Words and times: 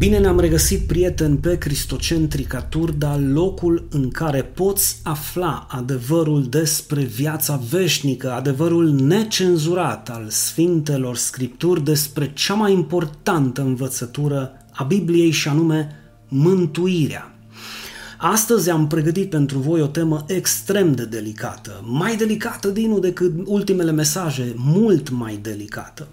Bine 0.00 0.18
ne-am 0.18 0.40
regăsit, 0.40 0.86
prieteni, 0.86 1.36
pe 1.36 1.58
Cristocentrica 1.58 2.62
Turda, 2.62 3.18
locul 3.18 3.86
în 3.90 4.10
care 4.10 4.42
poți 4.42 5.00
afla 5.02 5.66
adevărul 5.70 6.48
despre 6.48 7.02
viața 7.02 7.60
veșnică, 7.70 8.32
adevărul 8.32 8.90
necenzurat 8.90 10.10
al 10.10 10.26
Sfintelor 10.28 11.16
Scripturi 11.16 11.84
despre 11.84 12.32
cea 12.34 12.54
mai 12.54 12.72
importantă 12.72 13.60
învățătură 13.60 14.52
a 14.72 14.84
Bibliei 14.84 15.30
și 15.30 15.48
anume 15.48 15.88
mântuirea. 16.28 17.34
Astăzi 18.18 18.70
am 18.70 18.86
pregătit 18.86 19.30
pentru 19.30 19.58
voi 19.58 19.80
o 19.80 19.86
temă 19.86 20.24
extrem 20.28 20.94
de 20.94 21.04
delicată, 21.04 21.84
mai 21.84 22.16
delicată, 22.16 22.68
Dinu, 22.68 22.98
decât 22.98 23.32
ultimele 23.44 23.90
mesaje, 23.90 24.52
mult 24.56 25.10
mai 25.10 25.38
delicată. 25.42 26.08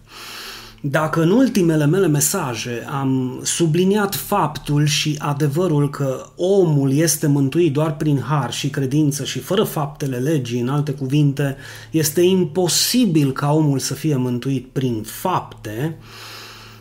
Dacă 0.81 1.21
în 1.21 1.31
ultimele 1.31 1.85
mele 1.85 2.07
mesaje 2.07 2.85
am 2.89 3.39
subliniat 3.43 4.15
faptul 4.15 4.85
și 4.85 5.15
adevărul 5.19 5.89
că 5.89 6.25
omul 6.35 6.93
este 6.93 7.27
mântuit 7.27 7.73
doar 7.73 7.95
prin 7.95 8.21
har 8.21 8.53
și 8.53 8.69
credință 8.69 9.23
și 9.23 9.39
fără 9.39 9.63
faptele 9.63 10.17
legii, 10.17 10.59
în 10.59 10.69
alte 10.69 10.91
cuvinte, 10.91 11.55
este 11.91 12.21
imposibil 12.21 13.31
ca 13.31 13.53
omul 13.53 13.79
să 13.79 13.93
fie 13.93 14.15
mântuit 14.15 14.67
prin 14.71 15.03
fapte, 15.03 15.97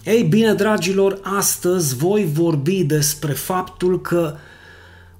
ei 0.05 0.23
bine, 0.23 0.55
dragilor, 0.55 1.19
astăzi 1.23 1.97
voi 1.97 2.29
vorbi 2.33 2.85
despre 2.85 3.33
faptul 3.33 4.01
că 4.01 4.35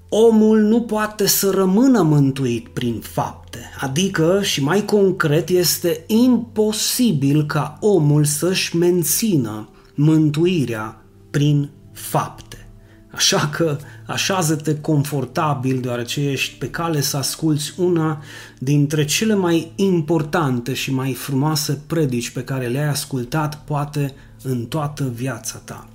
omul 0.09 0.61
nu 0.61 0.81
poate 0.81 1.27
să 1.27 1.51
rămână 1.51 2.03
mântuit 2.03 2.69
prin 2.69 3.01
fapte, 3.01 3.59
adică, 3.81 4.41
și 4.43 4.63
mai 4.63 4.85
concret, 4.85 5.49
este 5.49 6.05
imposibil 6.07 7.47
ca 7.47 7.79
omul 7.81 8.25
să-și 8.25 8.77
mențină 8.77 9.69
mântuirea 9.95 11.03
prin 11.31 11.71
fapte. 11.93 12.69
Așa 13.11 13.49
că 13.49 13.79
așează-te 14.07 14.81
confortabil 14.81 15.81
deoarece 15.81 16.29
ești 16.29 16.59
pe 16.59 16.71
cale 16.71 17.01
să 17.01 17.17
asculți 17.17 17.73
una 17.77 18.23
dintre 18.59 19.05
cele 19.05 19.35
mai 19.35 19.73
importante 19.75 20.75
și 20.75 20.93
mai 20.93 21.13
frumoase 21.13 21.83
predici 21.87 22.31
pe 22.31 22.45
care 22.45 22.67
le-ai 22.67 22.89
ascultat 22.89 23.65
poate 23.65 24.15
în 24.43 24.65
toată 24.65 25.13
viața 25.15 25.59
ta. 25.65 25.89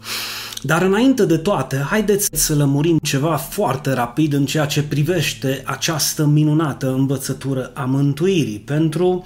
Dar 0.62 0.81
înainte 0.81 1.26
de 1.26 1.38
toate, 1.38 1.78
haideți 1.90 2.30
să 2.31 2.56
lămurim 2.56 2.98
ceva 2.98 3.36
foarte 3.36 3.94
rapid 3.94 4.34
în 4.34 4.45
ceea 4.45 4.66
ce 4.66 4.84
privește 4.84 5.62
această 5.66 6.26
minunată 6.26 6.92
învățătură 6.92 7.72
a 7.73 7.84
mântuirii 7.86 8.59
pentru 8.59 9.26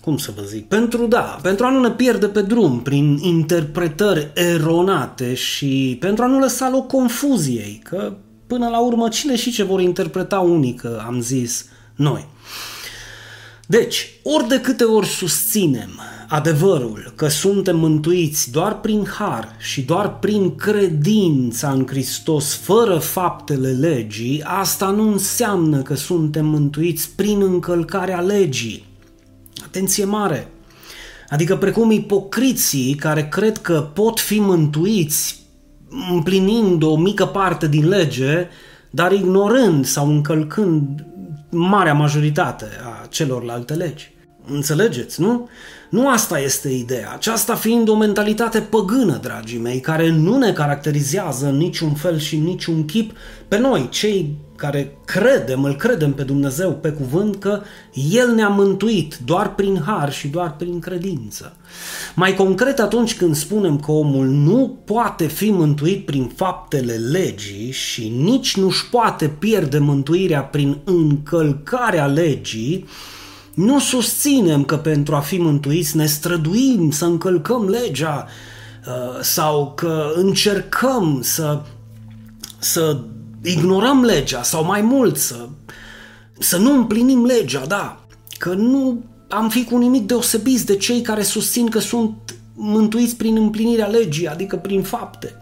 cum 0.00 0.16
să 0.16 0.32
vă 0.36 0.42
zic, 0.42 0.68
pentru 0.68 1.06
da, 1.06 1.38
pentru 1.42 1.66
a 1.66 1.70
nu 1.70 1.80
ne 1.80 1.90
pierde 1.90 2.28
pe 2.28 2.42
drum 2.42 2.80
prin 2.82 3.18
interpretări 3.22 4.30
eronate 4.34 5.34
și 5.34 5.96
pentru 6.00 6.24
a 6.24 6.26
nu 6.26 6.38
lăsa 6.38 6.68
loc 6.70 6.86
confuziei, 6.86 7.80
că 7.84 8.12
până 8.46 8.68
la 8.68 8.78
urmă 8.78 9.08
cine 9.08 9.36
și 9.36 9.50
ce 9.50 9.62
vor 9.62 9.80
interpreta 9.80 10.38
unică, 10.38 11.04
am 11.06 11.20
zis 11.20 11.66
noi. 11.94 12.26
Deci, 13.66 14.10
ori 14.22 14.48
de 14.48 14.60
câte 14.60 14.84
ori 14.84 15.06
susținem 15.06 16.00
adevărul 16.28 17.12
că 17.16 17.28
suntem 17.28 17.78
mântuiți 17.78 18.50
doar 18.50 18.80
prin 18.80 19.06
har 19.18 19.56
și 19.58 19.82
doar 19.82 20.18
prin 20.18 20.54
credința 20.54 21.70
în 21.70 21.86
Hristos, 21.86 22.54
fără 22.54 22.98
faptele 22.98 23.70
legii, 23.70 24.42
asta 24.44 24.90
nu 24.90 25.12
înseamnă 25.12 25.82
că 25.82 25.94
suntem 25.94 26.46
mântuiți 26.46 27.10
prin 27.16 27.42
încălcarea 27.42 28.20
legii. 28.20 28.84
Atenție 29.64 30.04
mare! 30.04 30.48
Adică 31.28 31.56
precum 31.56 31.90
ipocriții 31.90 32.94
care 32.94 33.28
cred 33.28 33.58
că 33.58 33.90
pot 33.94 34.20
fi 34.20 34.40
mântuiți 34.40 35.42
împlinind 36.10 36.82
o 36.82 36.96
mică 36.96 37.26
parte 37.26 37.68
din 37.68 37.88
lege, 37.88 38.46
dar 38.90 39.12
ignorând 39.12 39.84
sau 39.84 40.08
încălcând 40.08 41.06
marea 41.50 41.94
majoritate 41.94 42.66
a 42.84 43.06
celorlalte 43.06 43.74
legi. 43.74 44.16
Înțelegeți, 44.50 45.20
nu? 45.20 45.48
Nu 45.88 46.08
asta 46.08 46.38
este 46.38 46.68
ideea. 46.68 47.12
Aceasta 47.12 47.54
fiind 47.54 47.88
o 47.88 47.96
mentalitate 47.96 48.60
păgână, 48.60 49.18
dragii 49.22 49.58
mei, 49.58 49.80
care 49.80 50.10
nu 50.10 50.38
ne 50.38 50.52
caracterizează 50.52 51.46
în 51.46 51.56
niciun 51.56 51.94
fel 51.94 52.18
și 52.18 52.34
în 52.34 52.42
niciun 52.42 52.84
chip 52.84 53.12
pe 53.48 53.58
noi, 53.58 53.88
cei 53.90 54.36
care 54.58 54.98
credem, 55.04 55.64
îl 55.64 55.76
credem 55.76 56.12
pe 56.12 56.22
Dumnezeu 56.22 56.72
pe 56.72 56.88
cuvânt 56.88 57.36
că 57.36 57.60
El 58.10 58.34
ne-a 58.34 58.48
mântuit 58.48 59.18
doar 59.24 59.54
prin 59.54 59.82
har 59.86 60.12
și 60.12 60.28
doar 60.28 60.56
prin 60.56 60.78
credință. 60.78 61.56
Mai 62.14 62.34
concret 62.34 62.78
atunci 62.78 63.16
când 63.16 63.34
spunem 63.34 63.78
că 63.78 63.92
omul 63.92 64.26
nu 64.26 64.78
poate 64.84 65.26
fi 65.26 65.50
mântuit 65.50 66.04
prin 66.04 66.30
faptele 66.36 66.92
legii 66.92 67.70
și 67.70 68.08
nici 68.08 68.56
nu-și 68.56 68.88
poate 68.88 69.28
pierde 69.38 69.78
mântuirea 69.78 70.42
prin 70.42 70.78
încălcarea 70.84 72.06
legii, 72.06 72.86
nu 73.58 73.78
susținem 73.78 74.64
că 74.64 74.76
pentru 74.76 75.14
a 75.14 75.20
fi 75.20 75.38
mântuiți 75.38 75.96
ne 75.96 76.06
străduim 76.06 76.90
să 76.90 77.04
încălcăm 77.04 77.68
legea 77.68 78.26
uh, 78.86 79.20
sau 79.22 79.72
că 79.76 80.10
încercăm 80.14 81.20
să, 81.22 81.62
să 82.58 82.98
ignorăm 83.42 84.04
legea 84.04 84.42
sau 84.42 84.64
mai 84.64 84.80
mult 84.80 85.16
să, 85.16 85.48
să 86.38 86.56
nu 86.56 86.72
împlinim 86.72 87.24
legea, 87.24 87.64
da, 87.66 88.00
că 88.38 88.54
nu 88.54 89.04
am 89.28 89.48
fi 89.48 89.64
cu 89.64 89.76
nimic 89.76 90.06
deosebiți 90.06 90.66
de 90.66 90.76
cei 90.76 91.00
care 91.00 91.22
susțin 91.22 91.68
că 91.68 91.78
sunt 91.78 92.34
mântuiți 92.54 93.16
prin 93.16 93.36
împlinirea 93.36 93.86
legii, 93.86 94.28
adică 94.28 94.56
prin 94.56 94.82
fapte. 94.82 95.36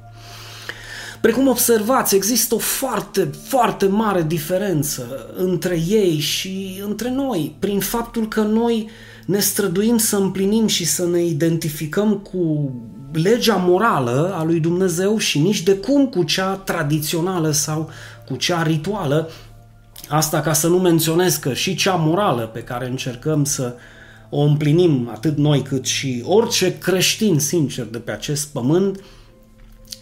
Precum 1.27 1.49
observați, 1.49 2.15
există 2.15 2.55
o 2.55 2.59
foarte, 2.59 3.31
foarte 3.49 3.87
mare 3.87 4.23
diferență 4.23 5.31
între 5.37 5.83
ei 5.89 6.19
și 6.19 6.83
între 6.87 7.11
noi, 7.11 7.57
prin 7.59 7.81
faptul 7.81 8.29
că 8.29 8.41
noi 8.41 8.89
ne 9.25 9.39
străduim 9.39 9.99
să 9.99 10.17
împlinim 10.17 10.67
și 10.67 10.85
să 10.85 11.07
ne 11.07 11.25
identificăm 11.25 12.17
cu 12.17 12.71
legea 13.13 13.55
morală 13.55 14.35
a 14.39 14.45
lui 14.45 14.61
Dumnezeu 14.61 15.19
și 15.19 15.39
nici 15.39 15.63
de 15.63 15.75
cum 15.75 16.07
cu 16.07 16.23
cea 16.23 16.55
tradițională 16.55 17.51
sau 17.51 17.91
cu 18.27 18.37
cea 18.37 18.63
rituală. 18.63 19.31
Asta 20.09 20.41
ca 20.41 20.53
să 20.53 20.69
nu 20.69 20.79
menționez 20.79 21.37
că 21.37 21.53
și 21.53 21.75
cea 21.75 21.95
morală 21.95 22.51
pe 22.53 22.61
care 22.61 22.87
încercăm 22.87 23.45
să 23.45 23.75
o 24.31 24.41
împlinim 24.41 25.09
atât 25.13 25.37
noi 25.37 25.63
cât 25.63 25.85
și 25.85 26.23
orice 26.27 26.79
creștin 26.79 27.39
sincer 27.39 27.85
de 27.85 27.99
pe 27.99 28.11
acest 28.11 28.47
pământ, 28.47 29.01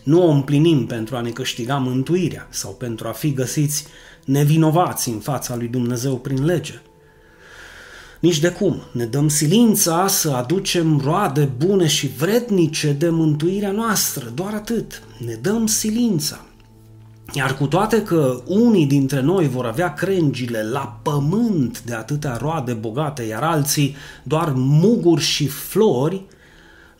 nu 0.04 0.26
o 0.26 0.31
împlinim 0.31 0.87
pentru 0.87 1.16
a 1.16 1.20
ne 1.20 1.31
câștiga 1.31 1.76
mântuirea 1.76 2.47
sau 2.50 2.70
pentru 2.70 3.09
a 3.09 3.12
fi 3.12 3.32
găsiți 3.32 3.87
nevinovați 4.25 5.09
în 5.09 5.19
fața 5.19 5.56
lui 5.56 5.69
Dumnezeu 5.69 6.16
prin 6.16 6.44
lege. 6.44 6.81
Nici 8.20 8.38
de 8.38 8.48
cum. 8.48 8.82
Ne 8.93 9.04
dăm 9.04 9.28
silința 9.28 10.06
să 10.06 10.31
aducem 10.31 11.00
roade 11.04 11.50
bune 11.56 11.87
și 11.87 12.06
vrednice 12.06 12.93
de 12.93 13.09
mântuirea 13.09 13.70
noastră, 13.70 14.32
doar 14.34 14.54
atât. 14.54 15.03
Ne 15.26 15.34
dăm 15.34 15.66
silința. 15.66 16.44
Iar 17.32 17.56
cu 17.56 17.66
toate 17.66 18.03
că 18.03 18.41
unii 18.47 18.87
dintre 18.87 19.20
noi 19.20 19.48
vor 19.48 19.66
avea 19.66 19.93
crengile 19.93 20.62
la 20.62 21.00
pământ 21.03 21.82
de 21.82 21.94
atâtea 21.94 22.37
roade 22.37 22.72
bogate, 22.72 23.22
iar 23.22 23.43
alții 23.43 23.97
doar 24.22 24.53
muguri 24.56 25.22
și 25.22 25.47
flori, 25.47 26.25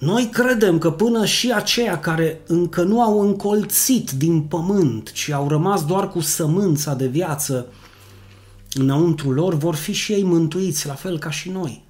noi 0.05 0.29
credem 0.33 0.79
că 0.79 0.91
până 0.91 1.25
și 1.25 1.53
aceia 1.53 2.01
care 2.01 2.41
încă 2.47 2.83
nu 2.83 3.03
au 3.03 3.21
încolțit 3.21 4.11
din 4.11 4.41
pământ, 4.41 5.13
ci 5.13 5.31
au 5.31 5.49
rămas 5.49 5.85
doar 5.85 6.09
cu 6.09 6.21
sămânța 6.21 6.95
de 6.95 7.07
viață 7.07 7.67
înăuntru 8.73 9.31
lor, 9.31 9.55
vor 9.55 9.75
fi 9.75 9.93
și 9.93 10.13
ei 10.13 10.23
mântuiți, 10.23 10.87
la 10.87 10.95
fel 10.95 11.19
ca 11.19 11.31
și 11.31 11.51
noi. 11.51 11.85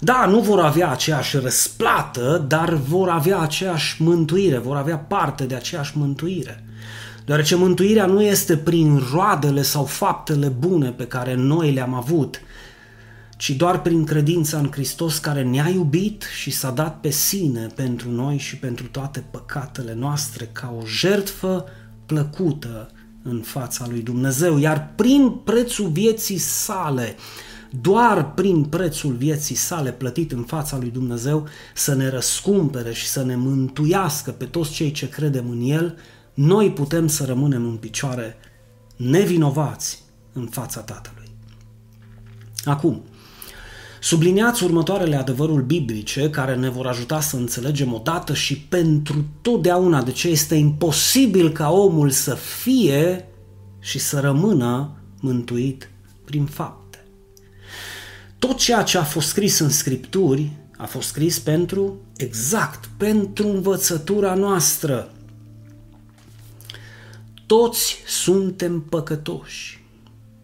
Da, 0.00 0.26
nu 0.26 0.40
vor 0.40 0.60
avea 0.60 0.90
aceeași 0.90 1.36
răsplată, 1.36 2.44
dar 2.48 2.74
vor 2.74 3.08
avea 3.08 3.38
aceeași 3.38 4.02
mântuire, 4.02 4.58
vor 4.58 4.76
avea 4.76 4.98
parte 4.98 5.44
de 5.44 5.54
aceeași 5.54 5.98
mântuire. 5.98 6.64
Deoarece 7.24 7.54
mântuirea 7.54 8.06
nu 8.06 8.22
este 8.22 8.56
prin 8.56 9.02
roadele 9.12 9.62
sau 9.62 9.84
faptele 9.84 10.46
bune 10.46 10.90
pe 10.90 11.06
care 11.06 11.34
noi 11.34 11.72
le-am 11.72 11.94
avut, 11.94 12.40
ci 13.40 13.50
doar 13.50 13.82
prin 13.82 14.04
credința 14.04 14.58
în 14.58 14.70
Hristos 14.70 15.18
care 15.18 15.42
ne-a 15.42 15.68
iubit 15.68 16.24
și 16.36 16.50
s-a 16.50 16.70
dat 16.70 17.00
pe 17.00 17.10
sine 17.10 17.66
pentru 17.74 18.10
noi 18.10 18.38
și 18.38 18.56
pentru 18.56 18.86
toate 18.86 19.24
păcatele 19.30 19.94
noastre 19.94 20.48
ca 20.52 20.74
o 20.80 20.86
jertfă 20.86 21.64
plăcută 22.06 22.90
în 23.22 23.40
fața 23.40 23.86
lui 23.88 24.00
Dumnezeu, 24.00 24.58
iar 24.58 24.92
prin 24.94 25.30
prețul 25.44 25.88
vieții 25.88 26.38
sale, 26.38 27.16
doar 27.80 28.34
prin 28.34 28.64
prețul 28.64 29.12
vieții 29.12 29.54
sale 29.54 29.92
plătit 29.92 30.32
în 30.32 30.42
fața 30.42 30.76
lui 30.76 30.90
Dumnezeu, 30.90 31.48
să 31.74 31.94
ne 31.94 32.08
răscumpere 32.08 32.92
și 32.92 33.06
să 33.06 33.24
ne 33.24 33.36
mântuiască 33.36 34.30
pe 34.30 34.44
toți 34.44 34.70
cei 34.70 34.90
ce 34.90 35.08
credem 35.08 35.50
în 35.50 35.60
El, 35.60 35.96
noi 36.34 36.72
putem 36.72 37.06
să 37.06 37.24
rămânem 37.24 37.64
în 37.64 37.76
picioare 37.76 38.36
nevinovați 38.96 40.02
în 40.32 40.46
fața 40.46 40.80
Tatălui. 40.80 41.30
Acum, 42.64 43.02
Subliniați 44.02 44.64
următoarele 44.64 45.16
adevăruri 45.16 45.64
biblice 45.64 46.30
care 46.30 46.54
ne 46.54 46.68
vor 46.68 46.86
ajuta 46.86 47.20
să 47.20 47.36
înțelegem 47.36 47.92
odată 47.92 48.34
și 48.34 48.58
pentru 48.58 49.24
totdeauna 49.42 50.02
de 50.02 50.10
ce 50.10 50.28
este 50.28 50.54
imposibil 50.54 51.52
ca 51.52 51.70
omul 51.70 52.10
să 52.10 52.34
fie 52.34 53.28
și 53.80 53.98
să 53.98 54.20
rămână 54.20 54.90
mântuit 55.20 55.90
prin 56.24 56.44
fapte. 56.44 57.04
Tot 58.38 58.56
ceea 58.56 58.82
ce 58.82 58.98
a 58.98 59.02
fost 59.02 59.28
scris 59.28 59.58
în 59.58 59.68
Scripturi 59.68 60.50
a 60.76 60.86
fost 60.86 61.08
scris 61.08 61.38
pentru, 61.38 62.00
exact, 62.16 62.90
pentru 62.96 63.48
învățătura 63.48 64.34
noastră. 64.34 65.12
Toți 67.46 67.96
suntem 68.06 68.80
păcătoși. 68.80 69.79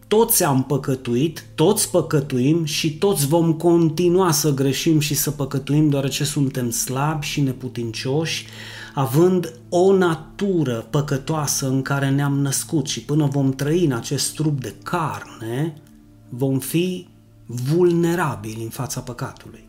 Toți 0.07 0.43
am 0.43 0.63
păcătuit, 0.63 1.45
toți 1.55 1.91
păcătuim 1.91 2.65
și 2.65 2.97
toți 2.97 3.27
vom 3.27 3.53
continua 3.53 4.31
să 4.31 4.53
greșim 4.53 4.99
și 4.99 5.13
să 5.13 5.31
păcătuim 5.31 5.89
deoarece 5.89 6.23
suntem 6.23 6.69
slabi 6.69 7.25
și 7.25 7.41
neputincioși, 7.41 8.45
având 8.93 9.53
o 9.69 9.93
natură 9.93 10.87
păcătoasă 10.89 11.67
în 11.67 11.81
care 11.81 12.09
ne-am 12.09 12.39
născut 12.39 12.87
și 12.87 13.01
până 13.01 13.25
vom 13.25 13.51
trăi 13.51 13.85
în 13.85 13.91
acest 13.91 14.35
trup 14.35 14.61
de 14.61 14.75
carne, 14.83 15.81
vom 16.29 16.59
fi 16.59 17.07
vulnerabili 17.45 18.63
în 18.63 18.69
fața 18.69 18.99
păcatului. 18.99 19.67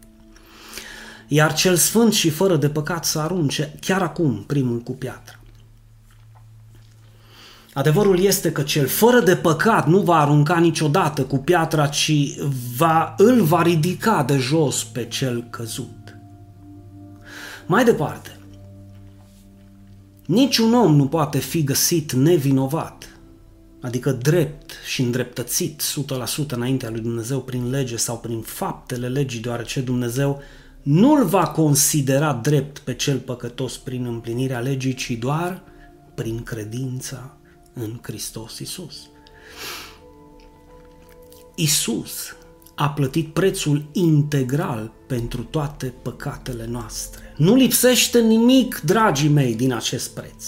Iar 1.29 1.55
cel 1.55 1.77
sfânt 1.77 2.13
și 2.13 2.31
fără 2.31 2.57
de 2.57 2.69
păcat 2.69 3.05
să 3.05 3.19
arunce 3.19 3.75
chiar 3.81 4.03
acum 4.03 4.45
primul 4.47 4.79
cu 4.79 4.93
piatră. 4.93 5.38
Adevărul 7.79 8.19
este 8.19 8.53
că 8.53 8.63
cel 8.63 8.87
fără 8.87 9.21
de 9.21 9.37
păcat 9.37 9.87
nu 9.87 10.01
va 10.01 10.21
arunca 10.21 10.59
niciodată 10.59 11.23
cu 11.23 11.37
piatra, 11.37 11.87
ci 11.87 12.13
va, 12.77 13.15
îl 13.19 13.43
va 13.43 13.63
ridica 13.63 14.23
de 14.23 14.37
jos 14.37 14.85
pe 14.85 15.05
cel 15.05 15.47
căzut. 15.51 16.17
Mai 17.67 17.85
departe, 17.85 18.37
niciun 20.27 20.75
om 20.75 20.97
nu 20.97 21.07
poate 21.07 21.39
fi 21.39 21.65
găsit 21.65 22.13
nevinovat, 22.13 23.19
adică 23.81 24.13
drept 24.13 24.71
și 24.87 25.03
îndreptățit 25.03 25.83
100% 26.45 26.47
înaintea 26.49 26.91
lui 26.91 27.01
Dumnezeu 27.01 27.41
prin 27.41 27.71
lege 27.71 27.97
sau 27.97 28.19
prin 28.19 28.41
faptele 28.41 29.09
legii, 29.09 29.41
deoarece 29.41 29.81
Dumnezeu 29.81 30.43
nu-l 30.83 31.25
va 31.25 31.47
considera 31.47 32.33
drept 32.43 32.79
pe 32.79 32.95
cel 32.95 33.19
păcătos 33.19 33.77
prin 33.77 34.05
împlinirea 34.05 34.59
legii, 34.59 34.95
ci 34.95 35.11
doar 35.11 35.63
prin 36.15 36.43
credința 36.43 37.38
în 37.83 37.99
Hristos 38.03 38.59
Isus. 38.59 38.95
Isus 41.55 42.37
a 42.75 42.89
plătit 42.89 43.33
prețul 43.33 43.85
integral 43.93 44.93
pentru 45.07 45.43
toate 45.43 45.95
păcatele 46.03 46.67
noastre. 46.71 47.35
Nu 47.37 47.55
lipsește 47.55 48.21
nimic, 48.21 48.81
dragii 48.85 49.29
mei, 49.29 49.55
din 49.55 49.73
acest 49.73 50.11
preț. 50.11 50.45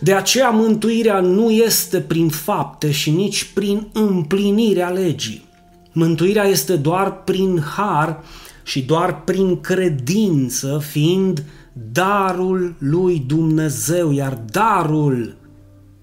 De 0.00 0.14
aceea 0.14 0.50
mântuirea 0.50 1.20
nu 1.20 1.50
este 1.50 2.00
prin 2.00 2.28
fapte 2.28 2.90
și 2.90 3.10
nici 3.10 3.44
prin 3.44 3.88
împlinirea 3.92 4.88
legii. 4.88 5.48
Mântuirea 5.92 6.44
este 6.44 6.76
doar 6.76 7.22
prin 7.22 7.60
har 7.60 8.24
și 8.62 8.82
doar 8.82 9.22
prin 9.22 9.60
credință, 9.60 10.82
fiind 10.90 11.44
darul 11.92 12.74
lui 12.78 13.24
Dumnezeu, 13.26 14.10
iar 14.12 14.34
darul 14.50 15.37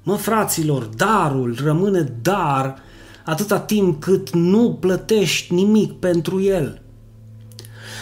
Mă, 0.05 0.15
fraților, 0.15 0.83
darul 0.83 1.57
rămâne 1.63 2.01
dar 2.21 2.75
atâta 3.23 3.59
timp 3.59 4.01
cât 4.01 4.29
nu 4.29 4.77
plătești 4.79 5.53
nimic 5.53 5.91
pentru 5.91 6.41
el. 6.41 6.81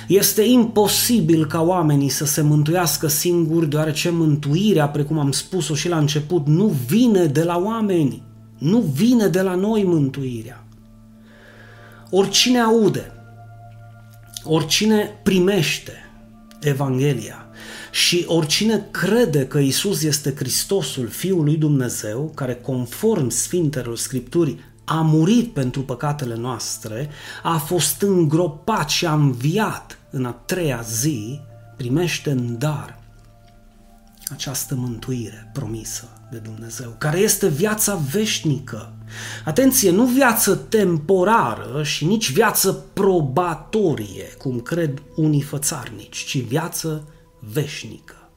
Este 0.07 0.41
imposibil 0.41 1.45
ca 1.45 1.61
oamenii 1.61 2.09
să 2.09 2.25
se 2.25 2.41
mântuiască 2.41 3.07
singuri, 3.07 3.69
deoarece 3.69 4.09
mântuirea, 4.09 4.89
precum 4.89 5.19
am 5.19 5.31
spus-o 5.31 5.75
și 5.75 5.89
la 5.89 5.97
început, 5.97 6.47
nu 6.47 6.65
vine 6.87 7.25
de 7.25 7.43
la 7.43 7.57
oameni, 7.57 8.23
nu 8.57 8.79
vine 8.79 9.27
de 9.27 9.41
la 9.41 9.55
noi 9.55 9.83
mântuirea. 9.83 10.65
Oricine 12.09 12.59
aude, 12.59 13.11
oricine 14.43 15.19
primește 15.23 15.93
Evanghelia, 16.61 17.42
și 17.93 18.23
oricine 18.27 18.87
crede 18.91 19.47
că 19.47 19.57
Isus 19.57 20.03
este 20.03 20.33
Hristosul, 20.35 21.07
Fiul 21.07 21.43
lui 21.43 21.57
Dumnezeu, 21.57 22.31
care 22.35 22.55
conform 22.55 23.29
Sfintelor 23.29 23.97
Scripturii 23.97 24.59
a 24.85 25.01
murit 25.01 25.53
pentru 25.53 25.81
păcatele 25.81 26.35
noastre, 26.35 27.09
a 27.43 27.57
fost 27.57 28.01
îngropat 28.01 28.89
și 28.89 29.05
a 29.05 29.13
înviat 29.13 29.99
în 30.09 30.25
a 30.25 30.31
treia 30.31 30.81
zi, 30.81 31.39
primește 31.77 32.31
în 32.31 32.57
dar 32.57 32.99
această 34.31 34.75
mântuire 34.75 35.49
promisă 35.53 36.07
de 36.31 36.37
Dumnezeu, 36.37 36.95
care 36.97 37.17
este 37.17 37.47
viața 37.47 37.95
veșnică. 38.11 38.93
Atenție, 39.45 39.91
nu 39.91 40.05
viață 40.05 40.55
temporară 40.55 41.83
și 41.83 42.05
nici 42.05 42.31
viață 42.31 42.85
probatorie, 42.93 44.25
cum 44.37 44.59
cred 44.59 45.01
unii 45.15 45.41
fățarnici, 45.41 46.17
ci 46.17 46.41
viață 46.41 47.07
veșnică. 47.51 48.29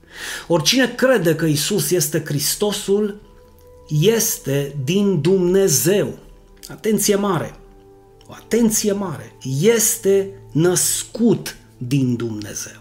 Oricine 0.46 0.94
crede 0.94 1.34
că 1.34 1.44
Isus 1.44 1.90
este 1.90 2.22
Hristosul, 2.24 3.20
este 4.00 4.76
din 4.84 5.20
Dumnezeu. 5.20 6.18
Atenție 6.68 7.14
mare! 7.14 7.56
O 8.26 8.32
atenție 8.32 8.92
mare! 8.92 9.36
Este 9.60 10.30
născut 10.52 11.56
din 11.78 12.16
Dumnezeu. 12.16 12.80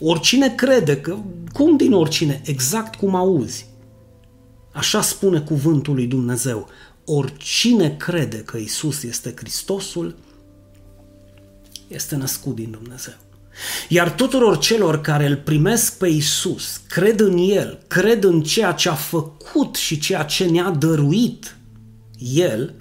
Oricine 0.00 0.54
crede 0.54 1.00
că, 1.00 1.18
cum 1.52 1.76
din 1.76 1.92
oricine, 1.92 2.42
exact 2.44 2.94
cum 2.94 3.14
auzi, 3.14 3.66
așa 4.72 5.00
spune 5.00 5.40
cuvântul 5.40 5.94
lui 5.94 6.06
Dumnezeu, 6.06 6.68
oricine 7.04 7.96
crede 7.96 8.36
că 8.36 8.56
Isus 8.56 9.02
este 9.02 9.34
Hristosul, 9.36 10.16
este 11.88 12.16
născut 12.16 12.54
din 12.54 12.70
Dumnezeu. 12.70 13.14
Iar 13.88 14.12
tuturor 14.12 14.58
celor 14.58 15.00
care 15.00 15.26
îl 15.26 15.36
primesc 15.36 15.98
pe 15.98 16.08
Isus, 16.08 16.80
cred 16.88 17.20
în 17.20 17.36
El, 17.38 17.78
cred 17.86 18.24
în 18.24 18.42
ceea 18.42 18.72
ce 18.72 18.88
a 18.88 18.94
făcut 18.94 19.74
și 19.74 19.98
ceea 19.98 20.22
ce 20.22 20.44
ne-a 20.44 20.70
dăruit 20.70 21.56
El, 22.18 22.74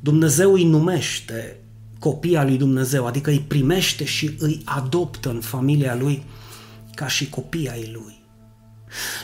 Dumnezeu 0.00 0.52
îi 0.52 0.64
numește 0.64 1.60
copia 1.98 2.44
lui 2.44 2.56
Dumnezeu, 2.56 3.06
adică 3.06 3.30
îi 3.30 3.44
primește 3.48 4.04
și 4.04 4.36
îi 4.38 4.62
adoptă 4.64 5.28
în 5.28 5.40
familia 5.40 5.94
lui 5.94 6.24
ca 6.94 7.08
și 7.08 7.28
copii 7.28 7.70
ai 7.70 7.90
lui. 7.92 8.14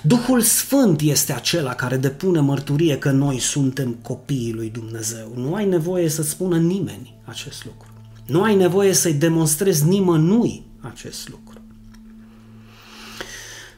Duhul 0.02 0.40
Sfânt 0.40 1.00
este 1.00 1.32
acela 1.32 1.74
care 1.74 1.96
depune 1.96 2.40
mărturie 2.40 2.98
că 2.98 3.10
noi 3.10 3.38
suntem 3.38 3.92
copiii 4.02 4.52
lui 4.52 4.70
Dumnezeu. 4.70 5.32
Nu 5.36 5.54
ai 5.54 5.66
nevoie 5.66 6.08
să 6.08 6.22
spună 6.22 6.56
nimeni 6.56 7.14
acest 7.24 7.64
lucru. 7.64 7.88
Nu 8.26 8.42
ai 8.42 8.54
nevoie 8.54 8.92
să-i 8.92 9.14
demonstrezi 9.14 9.86
nimănui 9.86 10.62
acest 10.82 11.28
lucru. 11.28 11.60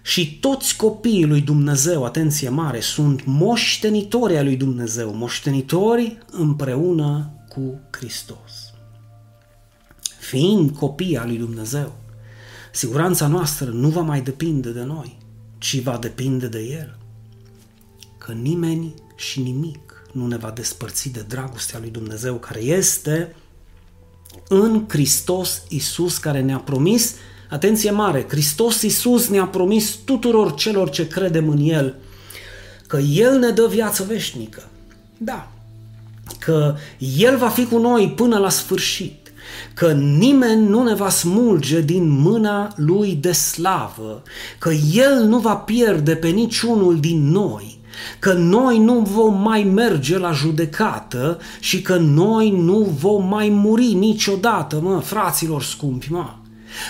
Și 0.03 0.39
toți 0.39 0.77
copiii 0.77 1.25
lui 1.25 1.41
Dumnezeu, 1.41 2.05
atenție 2.05 2.49
mare, 2.49 2.81
sunt 2.81 3.25
moștenitori 3.25 4.37
ai 4.37 4.45
lui 4.45 4.57
Dumnezeu, 4.57 5.15
moștenitori 5.15 6.19
împreună 6.31 7.31
cu 7.49 7.81
Hristos. 7.91 8.73
Fiind 10.19 10.71
copii 10.71 11.17
al 11.17 11.27
lui 11.27 11.39
Dumnezeu, 11.39 11.97
siguranța 12.73 13.27
noastră 13.27 13.71
nu 13.71 13.89
va 13.89 14.01
mai 14.01 14.21
depinde 14.21 14.71
de 14.71 14.83
noi, 14.83 15.19
ci 15.59 15.83
va 15.83 15.99
depinde 15.99 16.49
de 16.49 16.61
El. 16.61 16.99
Că 18.19 18.33
nimeni 18.33 18.95
și 19.17 19.41
nimic 19.41 20.03
nu 20.13 20.27
ne 20.27 20.37
va 20.37 20.51
despărți 20.51 21.09
de 21.09 21.25
dragostea 21.29 21.79
lui 21.79 21.91
Dumnezeu, 21.91 22.35
care 22.35 22.61
este 22.61 23.35
în 24.49 24.85
Hristos 24.89 25.63
Isus 25.69 26.19
care 26.19 26.41
ne-a 26.41 26.59
promis, 26.59 27.15
atenție 27.51 27.91
mare, 27.91 28.27
Hristos 28.29 28.83
Isus 28.83 29.29
ne-a 29.29 29.47
promis 29.47 29.99
tuturor 30.05 30.55
celor 30.55 30.91
ce 30.91 31.07
credem 31.07 31.49
în 31.49 31.59
El 31.59 31.95
că 32.87 33.01
El 33.01 33.39
ne 33.39 33.51
dă 33.51 33.67
viață 33.67 34.05
veșnică. 34.09 34.63
Da, 35.17 35.49
că 36.39 36.77
El 37.19 37.37
va 37.37 37.49
fi 37.49 37.65
cu 37.65 37.79
noi 37.79 38.13
până 38.17 38.39
la 38.39 38.49
sfârșit, 38.49 39.33
că 39.75 39.93
nimeni 39.93 40.67
nu 40.69 40.83
ne 40.83 40.95
va 40.95 41.09
smulge 41.09 41.81
din 41.81 42.09
mâna 42.09 42.73
Lui 42.77 43.15
de 43.15 43.33
slavă, 43.33 44.23
că 44.59 44.71
El 44.93 45.25
nu 45.25 45.39
va 45.39 45.57
pierde 45.57 46.15
pe 46.15 46.29
niciunul 46.29 47.01
din 47.01 47.31
noi, 47.31 47.74
că 48.19 48.33
noi 48.33 48.79
nu 48.79 48.99
vom 48.99 49.41
mai 49.41 49.63
merge 49.63 50.19
la 50.19 50.33
judecată 50.33 51.39
și 51.61 51.83
că 51.83 51.97
noi 51.97 52.51
nu 52.51 52.79
vom 52.99 53.29
mai 53.29 53.49
muri 53.49 53.93
niciodată, 53.93 54.81
mă, 54.81 55.01
fraților 55.01 55.63
scumpi, 55.63 56.13
mă. 56.13 56.35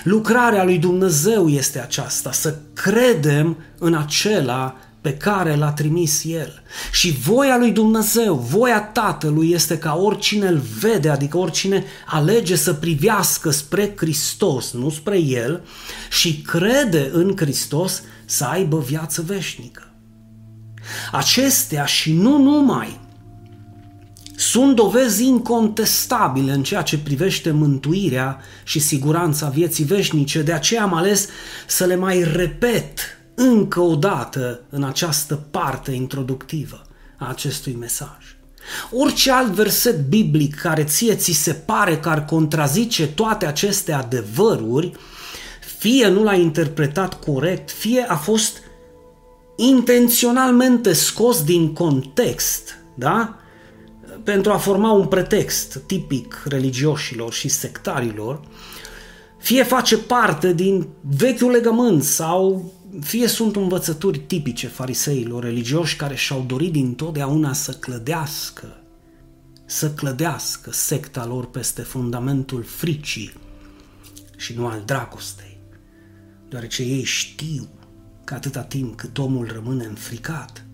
Lucrarea 0.05 0.65
lui 0.65 0.79
Dumnezeu 0.79 1.49
este 1.49 1.81
aceasta, 1.81 2.33
să 2.33 2.59
credem 2.73 3.57
în 3.79 3.95
acela 3.95 4.77
pe 5.05 5.17
care 5.17 5.57
l-a 5.57 5.73
trimis 5.73 6.25
El. 6.25 6.63
Și 6.93 7.11
voia 7.11 7.59
lui 7.59 7.71
Dumnezeu, 7.71 8.35
voia 8.35 8.81
Tatălui 8.83 9.51
este 9.51 9.79
ca 9.79 9.95
oricine 9.95 10.47
îl 10.47 10.63
vede, 10.79 11.09
adică 11.09 11.39
oricine 11.39 11.85
alege 12.07 12.57
să 12.57 12.73
privească 12.73 13.51
spre 13.51 13.93
Hristos, 13.97 14.73
nu 14.73 14.91
spre 14.91 15.19
El, 15.19 15.63
și 16.11 16.43
crede 16.43 17.11
în 17.13 17.33
Hristos 17.37 18.03
să 18.25 18.45
aibă 18.45 18.79
viață 18.79 19.23
veșnică. 19.27 19.84
Acestea 21.13 21.85
și 21.85 22.13
nu 22.13 22.39
numai 22.39 23.01
sunt 24.37 24.77
dovezi 24.77 25.25
incontestabile 25.25 26.53
în 26.53 26.63
ceea 26.63 26.83
ce 26.83 26.99
privește 26.99 27.51
mântuirea 27.51 28.41
și 28.65 28.79
siguranța 28.79 29.49
vieții 29.49 29.85
veșnice, 29.85 30.43
de 30.43 30.53
aceea 30.53 30.83
am 30.83 30.95
ales 30.95 31.29
să 31.67 31.85
le 31.85 31.97
mai 31.97 32.25
repet 32.33 32.99
încă 33.35 33.81
o 33.81 33.95
dată 33.95 34.61
în 34.71 34.85
această 34.85 35.35
parte 35.51 35.91
introductivă 35.91 36.87
a 37.17 37.29
acestui 37.29 37.77
mesaj. 37.81 38.37
Orice 38.91 39.33
alt 39.33 39.53
verset 39.53 40.09
biblic 40.09 40.55
care 40.55 40.85
ție 40.85 41.15
ți 41.15 41.33
se 41.33 41.53
pare 41.53 41.99
că 41.99 42.09
ar 42.09 42.25
contrazice 42.25 43.07
toate 43.07 43.47
aceste 43.47 43.93
adevăruri, 43.93 44.93
fie 45.79 46.09
nu 46.09 46.23
l-a 46.23 46.35
interpretat 46.35 47.21
corect, 47.21 47.71
fie 47.71 48.05
a 48.09 48.17
fost 48.17 48.59
intenționalmente 49.57 50.93
scos 50.93 51.45
din 51.45 51.73
context, 51.73 52.79
da? 52.95 53.39
pentru 54.23 54.53
a 54.53 54.57
forma 54.57 54.93
un 54.93 55.07
pretext 55.07 55.83
tipic 55.87 56.43
religioșilor 56.45 57.33
și 57.33 57.49
sectarilor, 57.49 58.41
fie 59.39 59.63
face 59.63 59.99
parte 59.99 60.53
din 60.53 60.89
vechiul 61.01 61.51
legământ 61.51 62.03
sau 62.03 62.73
fie 63.01 63.27
sunt 63.27 63.57
învățături 63.57 64.19
tipice 64.19 64.67
fariseilor 64.67 65.43
religioși 65.43 65.97
care 65.97 66.15
și-au 66.15 66.45
dorit 66.47 66.73
din 66.73 66.95
totdeauna 66.95 67.53
să 67.53 67.73
clădească, 67.73 68.83
să 69.65 69.91
clădească 69.91 70.73
secta 70.73 71.27
lor 71.27 71.47
peste 71.47 71.83
fundamentul 71.83 72.63
fricii 72.63 73.33
și 74.37 74.55
nu 74.57 74.67
al 74.67 74.83
dragostei, 74.87 75.59
deoarece 76.49 76.83
ei 76.83 77.05
știu 77.05 77.69
că 78.35 78.41
atâta 78.41 78.67
timp 78.69 78.97
cât 78.97 79.19
omul 79.19 79.51
rămâne 79.53 79.85
înfricat, 79.85 80.65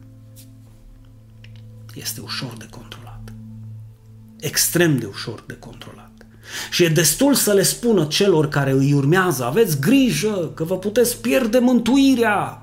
este 1.95 2.21
ușor 2.21 2.53
de 2.59 2.67
controlat. 2.71 3.33
Extrem 4.39 4.99
de 4.99 5.07
ușor 5.07 5.45
de 5.47 5.57
controlat. 5.59 6.11
Și 6.71 6.85
e 6.85 6.89
destul 6.89 7.35
să 7.35 7.53
le 7.53 7.63
spună 7.63 8.05
celor 8.05 8.49
care 8.49 8.73
îi 8.73 8.93
urmează, 8.93 9.45
aveți 9.45 9.81
grijă 9.81 10.53
că 10.55 10.65
vă 10.65 10.79
puteți 10.79 11.21
pierde 11.21 11.59
mântuirea. 11.59 12.63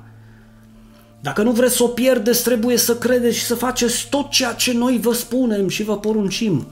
Dacă 1.22 1.42
nu 1.42 1.52
vreți 1.52 1.76
să 1.76 1.84
o 1.84 1.88
pierdeți, 1.88 2.44
trebuie 2.44 2.78
să 2.78 2.98
credeți 2.98 3.38
și 3.38 3.44
să 3.44 3.56
faceți 3.56 4.08
tot 4.10 4.30
ceea 4.30 4.54
ce 4.54 4.74
noi 4.74 5.00
vă 5.00 5.14
spunem 5.14 5.68
și 5.68 5.84
vă 5.84 5.98
poruncim. 5.98 6.68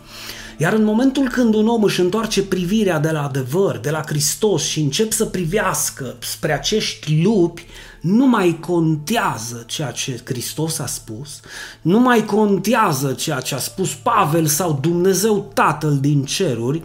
Iar 0.57 0.73
în 0.73 0.83
momentul 0.83 1.29
când 1.29 1.53
un 1.53 1.67
om 1.67 1.83
își 1.83 1.99
întoarce 1.99 2.43
privirea 2.43 2.99
de 2.99 3.11
la 3.11 3.23
adevăr, 3.23 3.77
de 3.77 3.89
la 3.89 4.03
Hristos 4.05 4.63
și 4.63 4.79
încep 4.79 5.11
să 5.11 5.25
privească 5.25 6.15
spre 6.19 6.53
acești 6.53 7.21
lupi, 7.23 7.65
nu 8.05 8.27
mai 8.27 8.57
contează 8.59 9.63
ceea 9.67 9.91
ce 9.91 10.21
Hristos 10.23 10.79
a 10.79 10.85
spus, 10.85 11.39
nu 11.81 11.99
mai 11.99 12.25
contează 12.25 13.13
ceea 13.13 13.39
ce 13.39 13.55
a 13.55 13.57
spus 13.57 13.93
Pavel 13.93 14.45
sau 14.45 14.77
Dumnezeu 14.81 15.51
Tatăl 15.53 15.97
din 15.97 16.23
ceruri, 16.23 16.83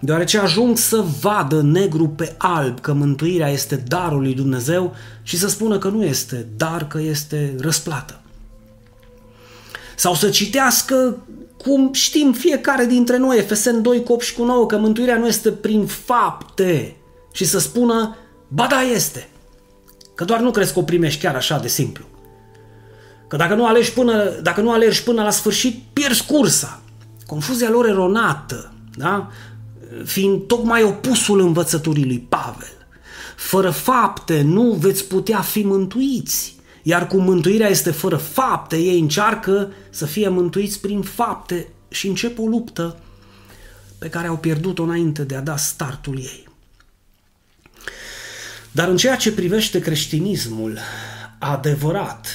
deoarece 0.00 0.38
ajung 0.38 0.76
să 0.76 1.04
vadă 1.20 1.62
negru 1.62 2.08
pe 2.08 2.34
alb 2.38 2.80
că 2.80 2.92
mântuirea 2.92 3.48
este 3.48 3.76
darul 3.76 4.20
lui 4.20 4.34
Dumnezeu 4.34 4.94
și 5.22 5.38
să 5.38 5.48
spună 5.48 5.78
că 5.78 5.88
nu 5.88 6.04
este 6.04 6.46
dar, 6.56 6.86
că 6.86 7.00
este 7.00 7.54
răsplată. 7.58 8.20
Sau 9.96 10.14
să 10.14 10.28
citească 10.28 11.16
cum 11.56 11.92
știm 11.92 12.32
fiecare 12.32 12.84
dintre 12.84 13.16
noi, 13.16 13.38
Efesen 13.38 13.82
2 13.82 14.02
cu 14.02 14.12
8 14.12 14.24
și 14.24 14.34
cu 14.34 14.44
9, 14.44 14.66
că 14.66 14.78
mântuirea 14.78 15.18
nu 15.18 15.26
este 15.26 15.50
prin 15.50 15.86
fapte 15.86 16.96
și 17.32 17.44
să 17.44 17.58
spună, 17.58 18.16
ba 18.48 18.66
da 18.70 18.80
este, 18.80 19.28
că 20.16 20.24
doar 20.24 20.40
nu 20.40 20.50
crezi 20.50 20.72
că 20.72 20.78
o 20.78 20.82
primești 20.82 21.20
chiar 21.20 21.34
așa 21.34 21.58
de 21.58 21.68
simplu. 21.68 22.04
Că 23.28 23.36
dacă 23.36 23.54
nu 23.54 23.66
alergi 23.66 23.92
până, 23.92 24.24
dacă 24.42 24.60
nu 24.60 24.72
alergi 24.72 25.02
până 25.02 25.22
la 25.22 25.30
sfârșit, 25.30 25.82
pierzi 25.92 26.24
cursa. 26.24 26.80
Confuzia 27.26 27.70
lor 27.70 27.86
eronată, 27.86 28.72
da? 28.96 29.30
fiind 30.04 30.46
tocmai 30.46 30.82
opusul 30.82 31.40
învățăturii 31.40 32.04
lui 32.04 32.26
Pavel. 32.28 32.86
Fără 33.36 33.70
fapte 33.70 34.42
nu 34.42 34.72
veți 34.72 35.04
putea 35.04 35.40
fi 35.40 35.62
mântuiți. 35.62 36.56
Iar 36.82 37.06
cum 37.06 37.24
mântuirea 37.24 37.68
este 37.68 37.90
fără 37.90 38.16
fapte, 38.16 38.76
ei 38.76 39.00
încearcă 39.00 39.72
să 39.90 40.06
fie 40.06 40.28
mântuiți 40.28 40.80
prin 40.80 41.02
fapte 41.02 41.68
și 41.88 42.08
încep 42.08 42.38
o 42.38 42.46
luptă 42.46 42.96
pe 43.98 44.08
care 44.08 44.26
au 44.26 44.36
pierdut-o 44.36 44.82
înainte 44.82 45.22
de 45.22 45.34
a 45.34 45.40
da 45.40 45.56
startul 45.56 46.18
ei. 46.18 46.45
Dar 48.76 48.88
în 48.88 48.96
ceea 48.96 49.16
ce 49.16 49.32
privește 49.32 49.78
creștinismul 49.78 50.78
adevărat, 51.38 52.26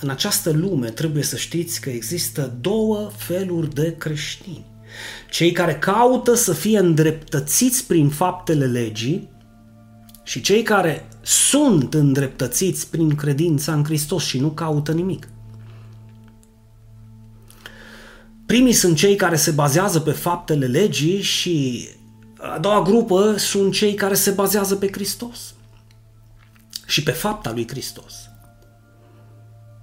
în 0.00 0.08
această 0.08 0.50
lume 0.50 0.90
trebuie 0.90 1.22
să 1.22 1.36
știți 1.36 1.80
că 1.80 1.90
există 1.90 2.56
două 2.60 3.10
feluri 3.16 3.74
de 3.74 3.94
creștini. 3.98 4.66
Cei 5.30 5.52
care 5.52 5.74
caută 5.74 6.34
să 6.34 6.52
fie 6.52 6.78
îndreptățiți 6.78 7.86
prin 7.86 8.08
faptele 8.08 8.66
legii 8.66 9.28
și 10.22 10.40
cei 10.40 10.62
care 10.62 11.08
sunt 11.22 11.94
îndreptățiți 11.94 12.90
prin 12.90 13.14
credința 13.14 13.72
în 13.72 13.84
Hristos 13.84 14.24
și 14.24 14.38
nu 14.38 14.50
caută 14.50 14.92
nimic. 14.92 15.28
Primii 18.46 18.72
sunt 18.72 18.96
cei 18.96 19.16
care 19.16 19.36
se 19.36 19.50
bazează 19.50 20.00
pe 20.00 20.12
faptele 20.12 20.66
legii 20.66 21.20
și 21.20 21.88
a 22.54 22.58
doua 22.58 22.82
grupă 22.82 23.34
sunt 23.36 23.72
cei 23.72 23.94
care 23.94 24.14
se 24.14 24.30
bazează 24.30 24.74
pe 24.74 24.88
Hristos 24.92 25.54
și 26.90 27.02
pe 27.02 27.10
fapta 27.10 27.52
lui 27.52 27.68
Hristos. 27.68 28.14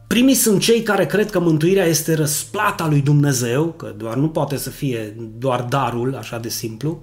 Primii 0.07 0.33
sunt 0.33 0.61
cei 0.61 0.83
care 0.83 1.05
cred 1.05 1.29
că 1.29 1.39
mântuirea 1.39 1.85
este 1.85 2.13
răsplata 2.13 2.87
lui 2.87 3.01
Dumnezeu, 3.01 3.65
că 3.65 3.93
doar 3.97 4.15
nu 4.15 4.29
poate 4.29 4.57
să 4.57 4.69
fie 4.69 5.15
doar 5.37 5.61
darul, 5.61 6.15
așa 6.15 6.37
de 6.37 6.49
simplu, 6.49 7.01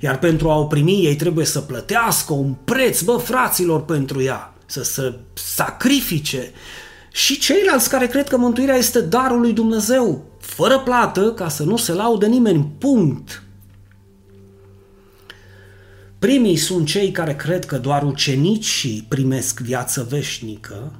iar 0.00 0.18
pentru 0.18 0.50
a 0.50 0.58
o 0.58 0.64
primi 0.64 1.04
ei 1.04 1.16
trebuie 1.16 1.44
să 1.44 1.60
plătească 1.60 2.32
un 2.32 2.54
preț, 2.64 3.00
bă, 3.00 3.16
fraților, 3.16 3.84
pentru 3.84 4.22
ea, 4.22 4.54
să 4.66 4.82
se 4.82 5.14
sacrifice. 5.34 6.50
Și 7.12 7.38
ceilalți 7.38 7.90
care 7.90 8.06
cred 8.06 8.28
că 8.28 8.36
mântuirea 8.36 8.76
este 8.76 9.00
darul 9.00 9.40
lui 9.40 9.52
Dumnezeu, 9.52 10.24
fără 10.40 10.78
plată, 10.78 11.32
ca 11.32 11.48
să 11.48 11.62
nu 11.62 11.76
se 11.76 11.92
laude 11.92 12.26
nimeni, 12.26 12.72
punct. 12.78 13.42
Primii 16.18 16.56
sunt 16.56 16.86
cei 16.86 17.10
care 17.10 17.34
cred 17.34 17.64
că 17.64 17.76
doar 17.76 18.02
ucenicii 18.02 19.04
primesc 19.08 19.60
viață 19.60 20.06
veșnică 20.10 20.92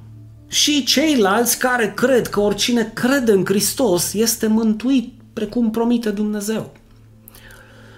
și 0.47 0.83
ceilalți 0.83 1.59
care 1.59 1.93
cred 1.95 2.27
că 2.27 2.39
oricine 2.39 2.91
crede 2.93 3.31
în 3.31 3.45
Hristos 3.45 4.13
este 4.13 4.47
mântuit 4.47 5.13
precum 5.33 5.71
promite 5.71 6.09
Dumnezeu. 6.09 6.73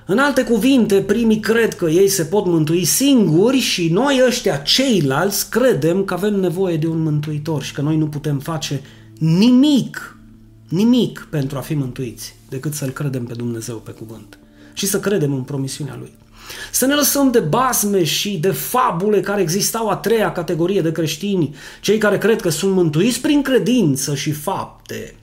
În 0.06 0.18
alte 0.18 0.44
cuvinte, 0.44 1.02
primii 1.02 1.40
cred 1.40 1.74
că 1.74 1.86
ei 1.86 2.08
se 2.08 2.24
pot 2.24 2.46
mântui 2.46 2.84
singuri 2.84 3.58
și 3.58 3.90
noi 3.92 4.22
ăștia 4.28 4.58
ceilalți 4.58 5.50
credem 5.50 6.04
că 6.04 6.14
avem 6.14 6.40
nevoie 6.40 6.78
de 6.78 6.88
un 6.88 7.02
mântuitor 7.02 7.64
și 7.64 7.74
că 7.74 7.82
noi 7.82 7.98
nu 7.98 8.08
putem 8.08 8.40
face 8.40 8.82
nimic, 9.18 10.18
nimic 10.70 11.28
pentru 11.30 11.58
a 11.58 11.62
fi 11.62 11.74
mântuiți 11.74 12.36
decât 12.50 12.74
să-L 12.74 12.90
credem 12.90 13.24
pe 13.26 13.34
Dumnezeu 13.34 13.76
pe 13.76 13.92
cuvânt 13.92 14.40
și 14.74 14.86
să 14.86 15.00
credem 15.00 15.34
în 15.34 15.42
promisiunea 15.42 15.96
Lui. 16.00 16.12
Să 16.72 16.86
ne 16.86 16.94
lăsăm 16.94 17.32
de 17.32 17.40
basme 17.40 18.04
și 18.04 18.38
de 18.38 18.52
fabule 18.52 19.20
care 19.20 19.42
existau 19.42 19.90
a 19.90 19.96
treia 19.96 20.32
categorie 20.32 20.82
de 20.82 20.92
creștini, 20.92 21.56
cei 21.82 21.98
care 21.98 22.18
cred 22.18 22.42
că 22.42 22.50
sunt 22.50 22.74
mântuiți 22.74 23.22
prin 23.22 23.42
credință 23.42 24.16
și 24.16 24.32
fapte. 24.32 25.16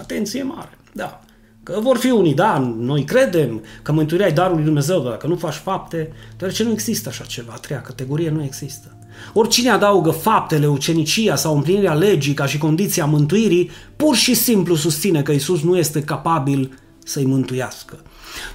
Atenție 0.00 0.42
mare, 0.42 0.78
da. 0.92 1.20
Că 1.62 1.78
vor 1.82 1.96
fi 1.96 2.10
unii, 2.10 2.34
da, 2.34 2.58
noi 2.78 3.04
credem 3.04 3.62
că 3.82 3.92
mântuirea 3.92 4.26
e 4.26 4.30
darul 4.30 4.54
lui 4.54 4.64
Dumnezeu, 4.64 5.00
dar 5.00 5.10
dacă 5.10 5.26
nu 5.26 5.36
faci 5.36 5.54
fapte, 5.54 6.12
deoarece 6.36 6.64
nu 6.64 6.70
există 6.70 7.08
așa 7.08 7.24
ceva, 7.24 7.52
a 7.54 7.58
treia 7.58 7.80
categorie 7.80 8.30
nu 8.30 8.42
există. 8.42 8.96
Oricine 9.32 9.70
adaugă 9.70 10.10
faptele, 10.10 10.66
ucenicia 10.66 11.36
sau 11.36 11.54
împlinirea 11.54 11.94
legii 11.94 12.34
ca 12.34 12.46
și 12.46 12.58
condiția 12.58 13.04
mântuirii, 13.04 13.70
pur 13.96 14.16
și 14.16 14.34
simplu 14.34 14.74
susține 14.74 15.22
că 15.22 15.32
Isus 15.32 15.62
nu 15.62 15.76
este 15.76 16.02
capabil 16.02 16.78
să-i 17.04 17.24
mântuiască. 17.24 18.02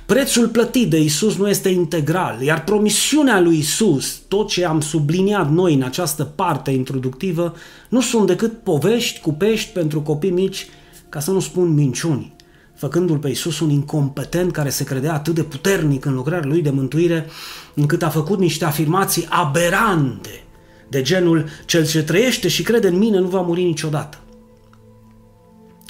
Prețul 0.05 0.47
plătit 0.47 0.89
de 0.89 1.01
Isus 1.01 1.37
nu 1.37 1.49
este 1.49 1.69
integral, 1.69 2.41
iar 2.41 2.63
promisiunea 2.63 3.39
lui 3.39 3.57
Isus, 3.57 4.21
tot 4.27 4.47
ce 4.47 4.65
am 4.65 4.81
subliniat 4.81 5.51
noi 5.51 5.73
în 5.73 5.81
această 5.81 6.23
parte 6.23 6.71
introductivă, 6.71 7.53
nu 7.89 8.01
sunt 8.01 8.27
decât 8.27 8.63
povești 8.63 9.19
cu 9.19 9.33
pești 9.33 9.71
pentru 9.71 10.01
copii 10.01 10.31
mici, 10.31 10.67
ca 11.09 11.19
să 11.19 11.31
nu 11.31 11.39
spun 11.39 11.73
minciuni, 11.73 12.35
făcându-l 12.75 13.17
pe 13.17 13.29
Isus 13.29 13.59
un 13.59 13.69
incompetent 13.69 14.51
care 14.51 14.69
se 14.69 14.83
credea 14.83 15.13
atât 15.13 15.35
de 15.35 15.43
puternic 15.43 16.05
în 16.05 16.13
lucrarea 16.13 16.47
lui 16.47 16.61
de 16.61 16.69
mântuire, 16.69 17.25
încât 17.73 18.03
a 18.03 18.09
făcut 18.09 18.39
niște 18.39 18.65
afirmații 18.65 19.27
aberante 19.29 20.43
de 20.89 21.01
genul 21.01 21.45
cel 21.65 21.87
ce 21.87 22.03
trăiește 22.03 22.47
și 22.47 22.63
crede 22.63 22.87
în 22.87 22.97
mine 22.97 23.19
nu 23.19 23.27
va 23.27 23.41
muri 23.41 23.63
niciodată. 23.63 24.17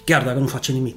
Chiar 0.06 0.24
dacă 0.24 0.40
nu 0.40 0.48
face 0.48 0.72
nimic. 0.72 0.96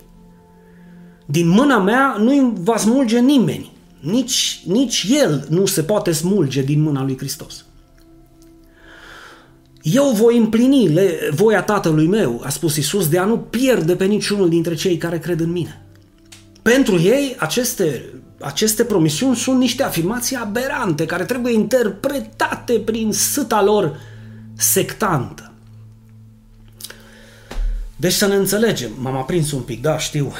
Din 1.27 1.49
mâna 1.49 1.79
mea 1.79 2.17
nu 2.19 2.57
va 2.61 2.77
smulge 2.77 3.21
nimeni. 3.21 3.73
Nici, 4.01 4.63
nici 4.67 5.07
el 5.11 5.47
nu 5.49 5.67
se 5.67 5.83
poate 5.83 6.13
smulge 6.13 6.63
din 6.63 6.83
mâna 6.83 7.03
lui 7.03 7.17
Hristos. 7.19 7.65
Eu 9.83 10.11
voi 10.15 10.37
împlini 10.37 10.89
le, 10.89 11.31
voia 11.35 11.63
tatălui 11.63 12.07
meu, 12.07 12.41
a 12.45 12.49
spus 12.49 12.77
Isus, 12.77 13.09
de 13.09 13.19
a 13.19 13.25
nu 13.25 13.39
pierde 13.39 13.97
pe 13.97 14.05
niciunul 14.05 14.49
dintre 14.49 14.75
cei 14.75 14.97
care 14.97 15.19
cred 15.19 15.41
în 15.41 15.51
mine. 15.51 15.83
Pentru 16.63 17.01
ei, 17.01 17.37
aceste, 17.39 18.05
aceste 18.41 18.85
promisiuni 18.85 19.37
sunt 19.37 19.59
niște 19.59 19.83
afirmații 19.83 20.37
aberante 20.37 21.07
care 21.07 21.25
trebuie 21.25 21.53
interpretate 21.53 22.73
prin 22.73 23.13
sâta 23.13 23.63
lor 23.63 24.01
sectantă. 24.57 25.53
Deci 27.97 28.13
să 28.13 28.27
ne 28.27 28.35
înțelegem, 28.35 28.91
m-am 28.99 29.17
aprins 29.17 29.53
un 29.53 29.61
pic, 29.61 29.83
da, 29.83 29.99
știu. 29.99 30.33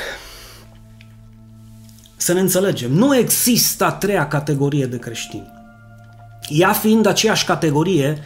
Să 2.17 2.33
ne 2.33 2.41
înțelegem, 2.41 2.93
nu 2.93 3.17
există 3.17 3.85
a 3.85 3.93
treia 3.93 4.29
categorie 4.29 4.87
de 4.87 4.99
creștini. 4.99 5.53
Ea 6.49 6.73
fiind 6.73 7.07
aceeași 7.07 7.45
categorie 7.45 8.19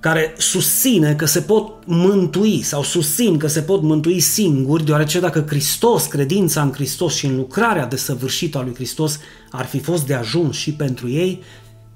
care 0.00 0.34
susține 0.38 1.14
că 1.14 1.24
se 1.24 1.40
pot 1.40 1.86
mântui 1.86 2.62
sau 2.62 2.82
susțin 2.82 3.38
că 3.38 3.46
se 3.46 3.60
pot 3.60 3.82
mântui 3.82 4.20
singuri, 4.20 4.84
deoarece 4.84 5.20
dacă 5.20 5.44
Hristos, 5.48 6.06
credința 6.06 6.62
în 6.62 6.72
Hristos 6.72 7.14
și 7.14 7.26
în 7.26 7.36
lucrarea 7.36 7.86
desăvârșită 7.86 8.58
a 8.58 8.62
lui 8.62 8.74
Hristos 8.74 9.18
ar 9.50 9.64
fi 9.64 9.78
fost 9.78 10.06
de 10.06 10.14
ajuns 10.14 10.56
și 10.56 10.72
pentru 10.72 11.08
ei, 11.08 11.42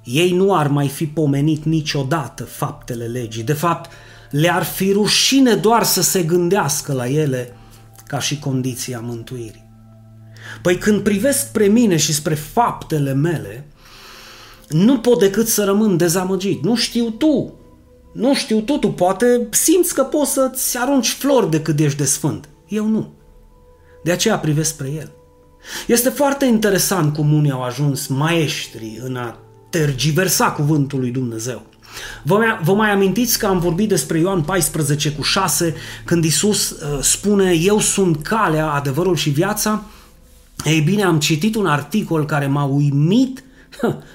ei 0.04 0.32
nu 0.32 0.54
ar 0.54 0.66
mai 0.66 0.88
fi 0.88 1.06
pomenit 1.06 1.64
niciodată 1.64 2.44
faptele 2.44 3.04
legii. 3.04 3.42
De 3.42 3.52
fapt, 3.52 3.90
le-ar 4.30 4.62
fi 4.62 4.92
rușine 4.92 5.54
doar 5.54 5.82
să 5.82 6.02
se 6.02 6.22
gândească 6.22 6.92
la 6.92 7.08
ele 7.08 7.56
ca 8.06 8.20
și 8.20 8.38
condiția 8.38 9.00
mântuirii. 9.00 9.63
Păi 10.62 10.78
când 10.78 11.00
privesc 11.00 11.38
spre 11.38 11.66
mine 11.66 11.96
și 11.96 12.12
spre 12.12 12.34
faptele 12.34 13.12
mele, 13.12 13.68
nu 14.68 14.98
pot 14.98 15.18
decât 15.18 15.48
să 15.48 15.64
rămân 15.64 15.96
dezamăgit. 15.96 16.62
Nu 16.64 16.76
știu 16.76 17.10
tu, 17.10 17.54
nu 18.12 18.34
știu 18.34 18.60
totul, 18.60 18.90
poate 18.90 19.46
simți 19.50 19.94
că 19.94 20.02
poți 20.02 20.32
să-ți 20.32 20.78
arunci 20.78 21.08
flori 21.08 21.50
de 21.50 21.60
cât 21.62 21.80
ești 21.80 21.98
de 21.98 22.04
sfânt. 22.04 22.48
Eu 22.68 22.86
nu. 22.86 23.12
De 24.02 24.12
aceea 24.12 24.38
privesc 24.38 24.70
spre 24.70 24.90
el. 24.90 25.12
Este 25.86 26.08
foarte 26.08 26.44
interesant 26.44 27.14
cum 27.14 27.32
unii 27.32 27.50
au 27.50 27.62
ajuns 27.62 28.06
maestri 28.06 29.00
în 29.04 29.16
a 29.16 29.38
tergiversa 29.70 30.50
cuvântul 30.50 30.98
lui 30.98 31.10
Dumnezeu. 31.10 31.62
Vă 32.22 32.36
mai, 32.36 32.58
vă 32.62 32.74
mai 32.74 32.90
amintiți 32.90 33.38
că 33.38 33.46
am 33.46 33.58
vorbit 33.58 33.88
despre 33.88 34.18
Ioan 34.18 34.42
14 34.42 35.12
cu 35.12 35.22
6, 35.22 35.74
când 36.04 36.24
Isus 36.24 36.70
uh, 36.70 36.98
spune 37.00 37.52
Eu 37.52 37.78
sunt 37.78 38.22
calea, 38.22 38.70
adevărul 38.70 39.16
și 39.16 39.30
viața? 39.30 39.84
Ei 40.64 40.80
bine, 40.80 41.02
am 41.02 41.18
citit 41.18 41.54
un 41.54 41.66
articol 41.66 42.26
care 42.26 42.46
m-a 42.46 42.64
uimit, 42.64 43.44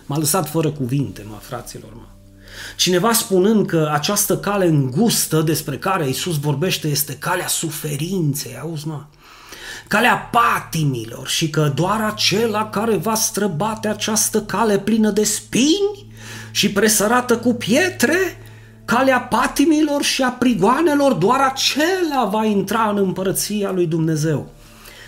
m-a 0.06 0.18
lăsat 0.18 0.50
fără 0.50 0.72
cuvinte, 0.72 1.26
mă, 1.30 1.38
fraților, 1.42 1.94
mă. 1.94 2.02
Cineva 2.76 3.14
spunând 3.14 3.68
că 3.68 3.90
această 3.94 4.38
cale 4.38 4.66
îngustă 4.66 5.42
despre 5.42 5.78
care 5.78 6.08
Isus 6.08 6.40
vorbește 6.40 6.88
este 6.88 7.16
calea 7.16 7.48
suferinței, 7.48 8.58
auzi 8.62 8.88
mă? 8.88 9.04
Calea 9.88 10.30
patimilor 10.32 11.28
și 11.28 11.50
că 11.50 11.72
doar 11.76 12.02
acela 12.02 12.70
care 12.70 12.96
va 12.96 13.16
străbate 13.16 13.88
această 13.88 14.42
cale 14.42 14.80
plină 14.80 15.10
de 15.12 15.24
spini 15.24 16.08
și 16.52 16.72
presărată 16.72 17.38
cu 17.38 17.54
pietre, 17.54 18.18
calea 18.86 19.20
patimilor 19.20 20.04
și 20.04 20.22
a 20.22 20.30
prigoanelor, 20.30 21.14
doar 21.14 21.40
acela 21.40 22.26
va 22.26 22.46
intra 22.46 22.90
în 22.90 22.98
împărăția 22.98 23.72
lui 23.72 23.88
Dumnezeu. 23.88 24.52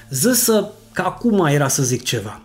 Zăsă 0.09 0.71
că 0.93 1.01
acum 1.01 1.45
era 1.45 1.67
să 1.67 1.83
zic 1.83 2.03
ceva. 2.03 2.41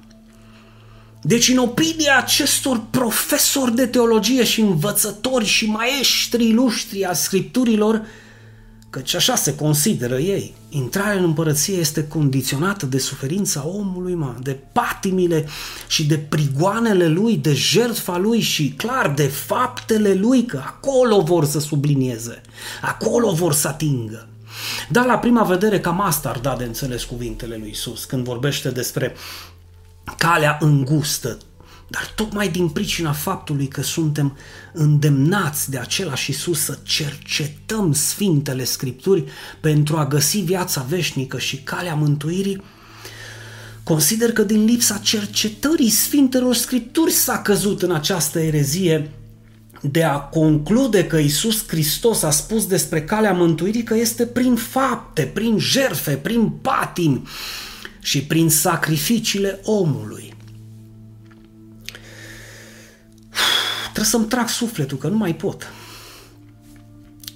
Deci, 1.22 1.48
în 1.48 1.58
opinia 1.58 2.18
acestor 2.18 2.82
profesori 2.90 3.74
de 3.74 3.86
teologie 3.86 4.44
și 4.44 4.60
învățători 4.60 5.44
și 5.44 5.70
maestri 5.70 6.48
ilustri 6.48 7.04
a 7.04 7.12
scripturilor, 7.12 8.02
căci 8.90 9.14
așa 9.14 9.34
se 9.34 9.54
consideră 9.54 10.18
ei, 10.18 10.54
intrarea 10.68 11.18
în 11.18 11.24
împărăție 11.24 11.74
este 11.74 12.04
condiționată 12.04 12.86
de 12.86 12.98
suferința 12.98 13.66
omului, 13.66 14.14
mă, 14.14 14.34
de 14.42 14.58
patimile 14.72 15.46
și 15.88 16.06
de 16.06 16.18
prigoanele 16.18 17.08
lui, 17.08 17.36
de 17.36 17.52
jertfa 17.52 18.18
lui 18.18 18.40
și, 18.40 18.74
clar, 18.76 19.10
de 19.10 19.26
faptele 19.26 20.14
lui, 20.14 20.44
că 20.44 20.62
acolo 20.66 21.20
vor 21.20 21.44
să 21.44 21.60
sublinieze, 21.60 22.40
acolo 22.82 23.32
vor 23.32 23.52
să 23.52 23.68
atingă. 23.68 24.28
Dar 24.88 25.04
la 25.04 25.18
prima 25.18 25.42
vedere 25.42 25.80
cam 25.80 26.00
asta 26.00 26.28
ar 26.28 26.38
da 26.38 26.56
de 26.56 26.64
înțeles 26.64 27.04
cuvintele 27.04 27.56
lui 27.56 27.70
Isus 27.70 28.04
când 28.04 28.24
vorbește 28.24 28.70
despre 28.70 29.14
calea 30.16 30.56
îngustă, 30.60 31.38
dar 31.88 32.12
tocmai 32.14 32.48
din 32.48 32.68
pricina 32.68 33.12
faptului 33.12 33.68
că 33.68 33.82
suntem 33.82 34.36
îndemnați 34.72 35.70
de 35.70 35.78
același 35.78 36.30
Isus 36.30 36.60
să 36.60 36.78
cercetăm 36.82 37.92
Sfintele 37.92 38.64
Scripturi 38.64 39.24
pentru 39.60 39.96
a 39.96 40.06
găsi 40.06 40.38
viața 40.38 40.86
veșnică 40.88 41.38
și 41.38 41.56
calea 41.56 41.94
mântuirii, 41.94 42.62
consider 43.82 44.32
că 44.32 44.42
din 44.42 44.64
lipsa 44.64 44.98
cercetării 44.98 45.90
Sfintelor 45.90 46.54
Scripturi 46.54 47.12
s-a 47.12 47.38
căzut 47.38 47.82
în 47.82 47.92
această 47.92 48.38
erezie 48.38 49.10
de 49.82 50.04
a 50.04 50.18
conclude 50.18 51.06
că 51.06 51.16
Isus 51.16 51.66
Hristos 51.66 52.22
a 52.22 52.30
spus 52.30 52.66
despre 52.66 53.02
calea 53.02 53.32
mântuirii 53.32 53.82
că 53.82 53.94
este 53.94 54.26
prin 54.26 54.54
fapte, 54.54 55.22
prin 55.22 55.58
jerfe, 55.58 56.12
prin 56.12 56.48
patimi, 56.48 57.22
și 58.06 58.24
prin 58.24 58.50
sacrificiile 58.50 59.60
omului. 59.64 60.34
Trebuie 63.82 64.04
să-mi 64.04 64.26
trag 64.26 64.48
sufletul, 64.48 64.98
că 64.98 65.08
nu 65.08 65.16
mai 65.16 65.34
pot. 65.34 65.72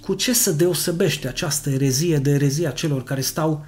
Cu 0.01 0.13
ce 0.13 0.33
se 0.33 0.51
deosebește 0.51 1.27
această 1.27 1.69
erezie 1.69 2.17
de 2.17 2.29
erezia 2.29 2.69
celor 2.71 3.03
care 3.03 3.21
stau 3.21 3.65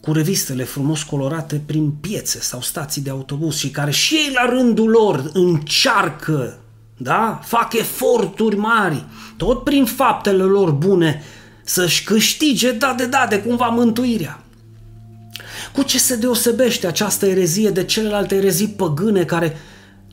cu 0.00 0.12
revistele 0.12 0.64
frumos 0.64 1.02
colorate 1.02 1.62
prin 1.66 1.90
piețe 1.90 2.40
sau 2.40 2.60
stații 2.60 3.02
de 3.02 3.10
autobuz 3.10 3.56
și 3.56 3.70
care 3.70 3.90
și 3.90 4.14
ei 4.14 4.32
la 4.34 4.50
rândul 4.50 4.88
lor 4.88 5.30
încearcă, 5.32 6.58
da? 6.98 7.40
fac 7.44 7.72
eforturi 7.72 8.56
mari, 8.56 9.04
tot 9.36 9.64
prin 9.64 9.84
faptele 9.84 10.42
lor 10.42 10.70
bune, 10.70 11.22
să-și 11.64 12.04
câștige 12.04 12.72
da 12.72 12.94
de 12.96 13.06
da 13.06 13.26
de 13.28 13.40
cumva 13.40 13.66
mântuirea. 13.66 14.42
Cu 15.72 15.82
ce 15.82 15.98
se 15.98 16.16
deosebește 16.16 16.86
această 16.86 17.26
erezie 17.26 17.70
de 17.70 17.84
celelalte 17.84 18.34
erezii 18.34 18.68
păgâne 18.68 19.24
care 19.24 19.60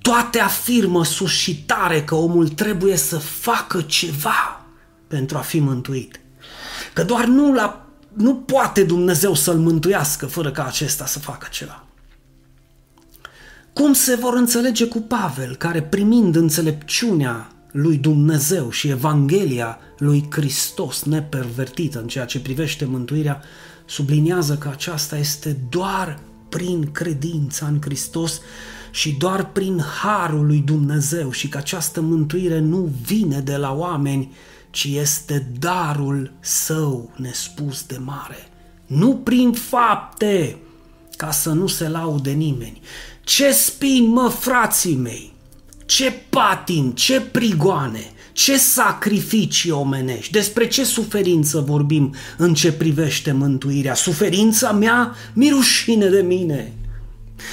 toate 0.02 0.40
afirmă 0.40 1.04
sus 1.04 1.32
și 1.32 1.64
tare 1.64 2.04
că 2.04 2.16
omul 2.16 2.48
trebuie 2.48 2.96
să 2.96 3.18
facă 3.18 3.82
ceva 3.82 4.66
pentru 5.08 5.38
a 5.38 5.42
fi 5.42 5.60
mântuit? 5.60 6.20
Că 6.94 7.04
doar 7.04 7.26
nu, 7.26 7.54
la, 7.54 7.86
nu 8.14 8.36
poate 8.36 8.84
Dumnezeu 8.84 9.34
să-l 9.34 9.58
mântuiască 9.58 10.26
fără 10.26 10.52
ca 10.52 10.66
acesta 10.66 11.06
să 11.06 11.20
facă 11.20 11.48
ceva. 11.52 11.85
Cum 13.76 13.94
se 13.94 14.16
vor 14.16 14.34
înțelege 14.34 14.88
cu 14.88 15.00
Pavel, 15.00 15.56
care 15.56 15.82
primind 15.82 16.36
înțelepciunea 16.36 17.52
lui 17.72 17.98
Dumnezeu 17.98 18.70
și 18.70 18.88
Evanghelia 18.88 19.80
lui 19.98 20.26
Hristos 20.32 21.04
nepervertită 21.04 22.00
în 22.00 22.08
ceea 22.08 22.26
ce 22.26 22.40
privește 22.40 22.86
mântuirea, 22.86 23.42
subliniază 23.86 24.56
că 24.58 24.68
aceasta 24.68 25.18
este 25.18 25.58
doar 25.70 26.20
prin 26.50 26.92
credința 26.92 27.66
în 27.66 27.82
Hristos 27.82 28.42
și 28.92 29.12
doar 29.12 29.52
prin 29.52 29.82
harul 30.02 30.46
lui 30.46 30.60
Dumnezeu 30.60 31.32
și 31.32 31.50
că 31.50 31.58
această 31.58 32.02
mântuire 32.02 32.60
nu 32.60 32.92
vine 33.06 33.40
de 33.40 33.56
la 33.56 33.74
oameni, 33.74 34.34
ci 34.70 34.84
este 34.84 35.52
darul 35.60 36.32
său 36.40 37.14
nespus 37.16 37.86
de 37.86 37.98
mare. 38.04 38.48
Nu 38.86 39.16
prin 39.16 39.52
fapte, 39.52 40.58
ca 41.18 41.32
să 41.32 41.52
nu 41.52 41.68
se 41.68 41.90
laude 41.90 42.32
nimeni. 42.32 42.82
Ce 43.26 43.52
spin, 43.52 44.08
mă, 44.08 44.30
frații 44.40 44.96
mei! 44.96 45.34
Ce 45.86 46.14
patim, 46.30 46.92
ce 46.92 47.22
prigoane, 47.22 48.12
ce 48.34 48.58
sacrificii 48.58 49.72
omenești, 49.72 50.32
despre 50.32 50.68
ce 50.68 50.84
suferință 50.84 51.60
vorbim 51.60 52.16
în 52.38 52.54
ce 52.54 52.72
privește 52.72 53.32
mântuirea. 53.32 53.94
Suferința 53.94 54.72
mea 54.72 55.16
mi 55.34 55.50
rușine 55.50 56.08
de 56.08 56.22
mine. 56.22 56.74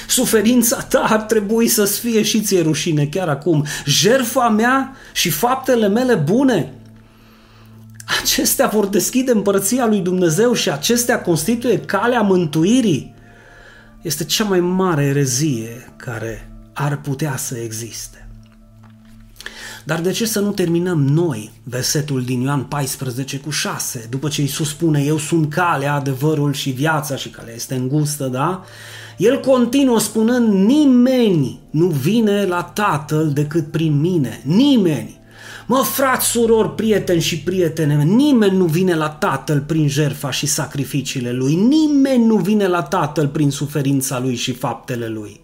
Suferința 0.07 0.81
ta 0.81 0.99
ar 0.99 1.21
trebui 1.21 1.67
să-ți 1.67 1.99
fie 1.99 2.21
și 2.21 2.41
ție 2.41 2.61
rușine 2.61 3.05
chiar 3.05 3.29
acum. 3.29 3.65
Jerfa 3.85 4.49
mea 4.49 4.95
și 5.13 5.29
faptele 5.29 5.87
mele 5.87 6.15
bune, 6.15 6.73
acestea 8.21 8.67
vor 8.67 8.85
deschide 8.85 9.31
împărăția 9.31 9.85
lui 9.85 9.99
Dumnezeu 9.99 10.53
și 10.53 10.69
acestea 10.69 11.21
constituie 11.21 11.79
calea 11.79 12.21
mântuirii. 12.21 13.12
Este 14.03 14.23
cea 14.23 14.43
mai 14.43 14.59
mare 14.59 15.03
erezie 15.03 15.93
care 15.95 16.51
ar 16.73 17.01
putea 17.01 17.37
să 17.37 17.57
existe. 17.57 18.27
Dar 19.83 20.01
de 20.01 20.11
ce 20.11 20.25
să 20.25 20.39
nu 20.39 20.51
terminăm 20.51 21.03
noi 21.03 21.51
versetul 21.63 22.23
din 22.23 22.41
Ioan 22.41 22.63
14 22.63 23.39
cu 23.39 23.49
6, 23.49 24.07
după 24.09 24.27
ce 24.27 24.41
Iisus 24.41 24.69
spune, 24.69 25.03
eu 25.03 25.17
sunt 25.17 25.53
calea, 25.53 25.93
adevărul 25.93 26.53
și 26.53 26.69
viața 26.69 27.15
și 27.15 27.29
calea 27.29 27.53
este 27.53 27.75
îngustă, 27.75 28.27
da? 28.27 28.63
El 29.17 29.39
continuă 29.39 29.99
spunând, 29.99 30.53
nimeni 30.53 31.59
nu 31.69 31.87
vine 31.87 32.45
la 32.45 32.63
Tatăl 32.63 33.31
decât 33.33 33.71
prin 33.71 33.99
mine, 33.99 34.41
nimeni. 34.45 35.21
Mă, 35.65 35.83
frați, 35.83 36.25
surori, 36.25 36.75
prieteni 36.75 37.21
și 37.21 37.39
prietene, 37.39 38.03
nimeni 38.03 38.57
nu 38.57 38.65
vine 38.65 38.95
la 38.95 39.09
Tatăl 39.09 39.61
prin 39.61 39.87
jertfa 39.87 40.31
și 40.31 40.45
sacrificiile 40.45 41.31
Lui, 41.31 41.55
nimeni 41.55 42.25
nu 42.25 42.35
vine 42.35 42.67
la 42.67 42.81
Tatăl 42.81 43.27
prin 43.27 43.51
suferința 43.51 44.19
Lui 44.19 44.35
și 44.35 44.53
faptele 44.53 45.07
Lui. 45.07 45.41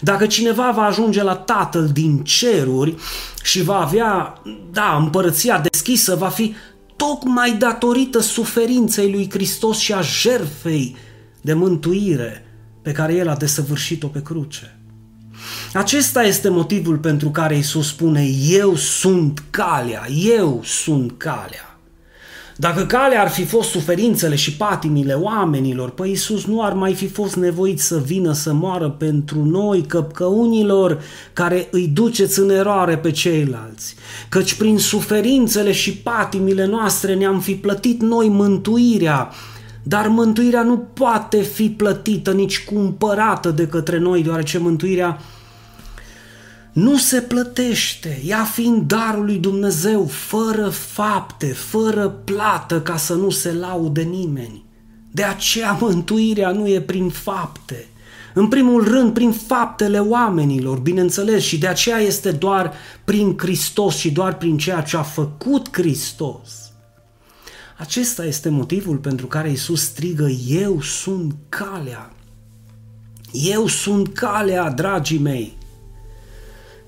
Dacă 0.00 0.26
cineva 0.26 0.70
va 0.70 0.82
ajunge 0.82 1.22
la 1.22 1.34
Tatăl 1.34 1.88
din 1.92 2.18
ceruri 2.18 2.94
și 3.42 3.62
va 3.62 3.80
avea, 3.80 4.42
da, 4.70 4.96
împărăția 5.00 5.58
deschisă, 5.70 6.14
va 6.14 6.28
fi 6.28 6.54
tocmai 6.96 7.52
datorită 7.52 8.20
suferinței 8.20 9.10
lui 9.10 9.30
Hristos 9.30 9.78
și 9.78 9.92
a 9.92 10.00
jertfei 10.00 10.96
de 11.40 11.52
mântuire 11.52 12.46
pe 12.82 12.92
care 12.92 13.14
El 13.14 13.28
a 13.28 13.36
desăvârșit-o 13.36 14.06
pe 14.06 14.22
cruce. 14.22 14.76
Acesta 15.72 16.22
este 16.22 16.48
motivul 16.48 16.96
pentru 16.96 17.28
care 17.28 17.56
Isus 17.56 17.88
spune, 17.88 18.26
eu 18.48 18.74
sunt 18.76 19.42
calea, 19.50 20.06
eu 20.24 20.60
sunt 20.64 21.12
calea. 21.16 21.78
Dacă 22.56 22.86
calea 22.86 23.20
ar 23.22 23.28
fi 23.28 23.44
fost 23.44 23.70
suferințele 23.70 24.34
și 24.34 24.56
patimile 24.56 25.12
oamenilor, 25.12 25.90
păi 25.90 26.08
Iisus 26.08 26.44
nu 26.44 26.62
ar 26.62 26.72
mai 26.72 26.94
fi 26.94 27.08
fost 27.08 27.36
nevoit 27.36 27.80
să 27.80 27.98
vină 27.98 28.32
să 28.32 28.52
moară 28.52 28.88
pentru 28.88 29.44
noi, 29.44 29.82
căpcăunilor 29.82 31.02
care 31.32 31.68
îi 31.70 31.86
duceți 31.86 32.38
în 32.38 32.50
eroare 32.50 32.96
pe 32.96 33.10
ceilalți. 33.10 33.94
Căci 34.28 34.54
prin 34.54 34.78
suferințele 34.78 35.72
și 35.72 35.96
patimile 35.96 36.66
noastre 36.66 37.14
ne-am 37.14 37.40
fi 37.40 37.54
plătit 37.54 38.00
noi 38.00 38.28
mântuirea, 38.28 39.30
dar 39.82 40.08
mântuirea 40.08 40.62
nu 40.62 40.76
poate 40.78 41.40
fi 41.40 41.68
plătită, 41.68 42.32
nici 42.32 42.64
cumpărată 42.64 43.50
de 43.50 43.66
către 43.66 43.98
noi, 43.98 44.22
deoarece 44.22 44.58
mântuirea 44.58 45.18
nu 46.72 46.96
se 46.96 47.20
plătește, 47.20 48.22
ea 48.24 48.44
fiind 48.44 48.82
darul 48.86 49.24
lui 49.24 49.38
Dumnezeu, 49.38 50.06
fără 50.06 50.68
fapte, 50.68 51.46
fără 51.46 52.08
plată, 52.08 52.80
ca 52.80 52.96
să 52.96 53.14
nu 53.14 53.30
se 53.30 53.52
laude 53.52 54.02
nimeni. 54.02 54.64
De 55.10 55.22
aceea 55.22 55.72
mântuirea 55.80 56.50
nu 56.50 56.68
e 56.68 56.80
prin 56.80 57.08
fapte, 57.08 57.86
în 58.34 58.48
primul 58.48 58.84
rând 58.84 59.12
prin 59.12 59.32
faptele 59.32 59.98
oamenilor, 59.98 60.78
bineînțeles, 60.78 61.42
și 61.42 61.58
de 61.58 61.66
aceea 61.66 61.98
este 61.98 62.30
doar 62.30 62.72
prin 63.04 63.34
Hristos 63.38 63.96
și 63.96 64.10
doar 64.10 64.36
prin 64.36 64.58
ceea 64.58 64.80
ce 64.80 64.96
a 64.96 65.02
făcut 65.02 65.68
Hristos. 65.72 66.72
Acesta 67.78 68.24
este 68.24 68.48
motivul 68.48 68.96
pentru 68.96 69.26
care 69.26 69.50
Isus 69.50 69.82
strigă, 69.82 70.28
eu 70.48 70.80
sunt 70.80 71.34
calea. 71.48 72.12
Eu 73.32 73.66
sunt 73.66 74.14
calea, 74.14 74.70
dragii 74.70 75.18
mei. 75.18 75.60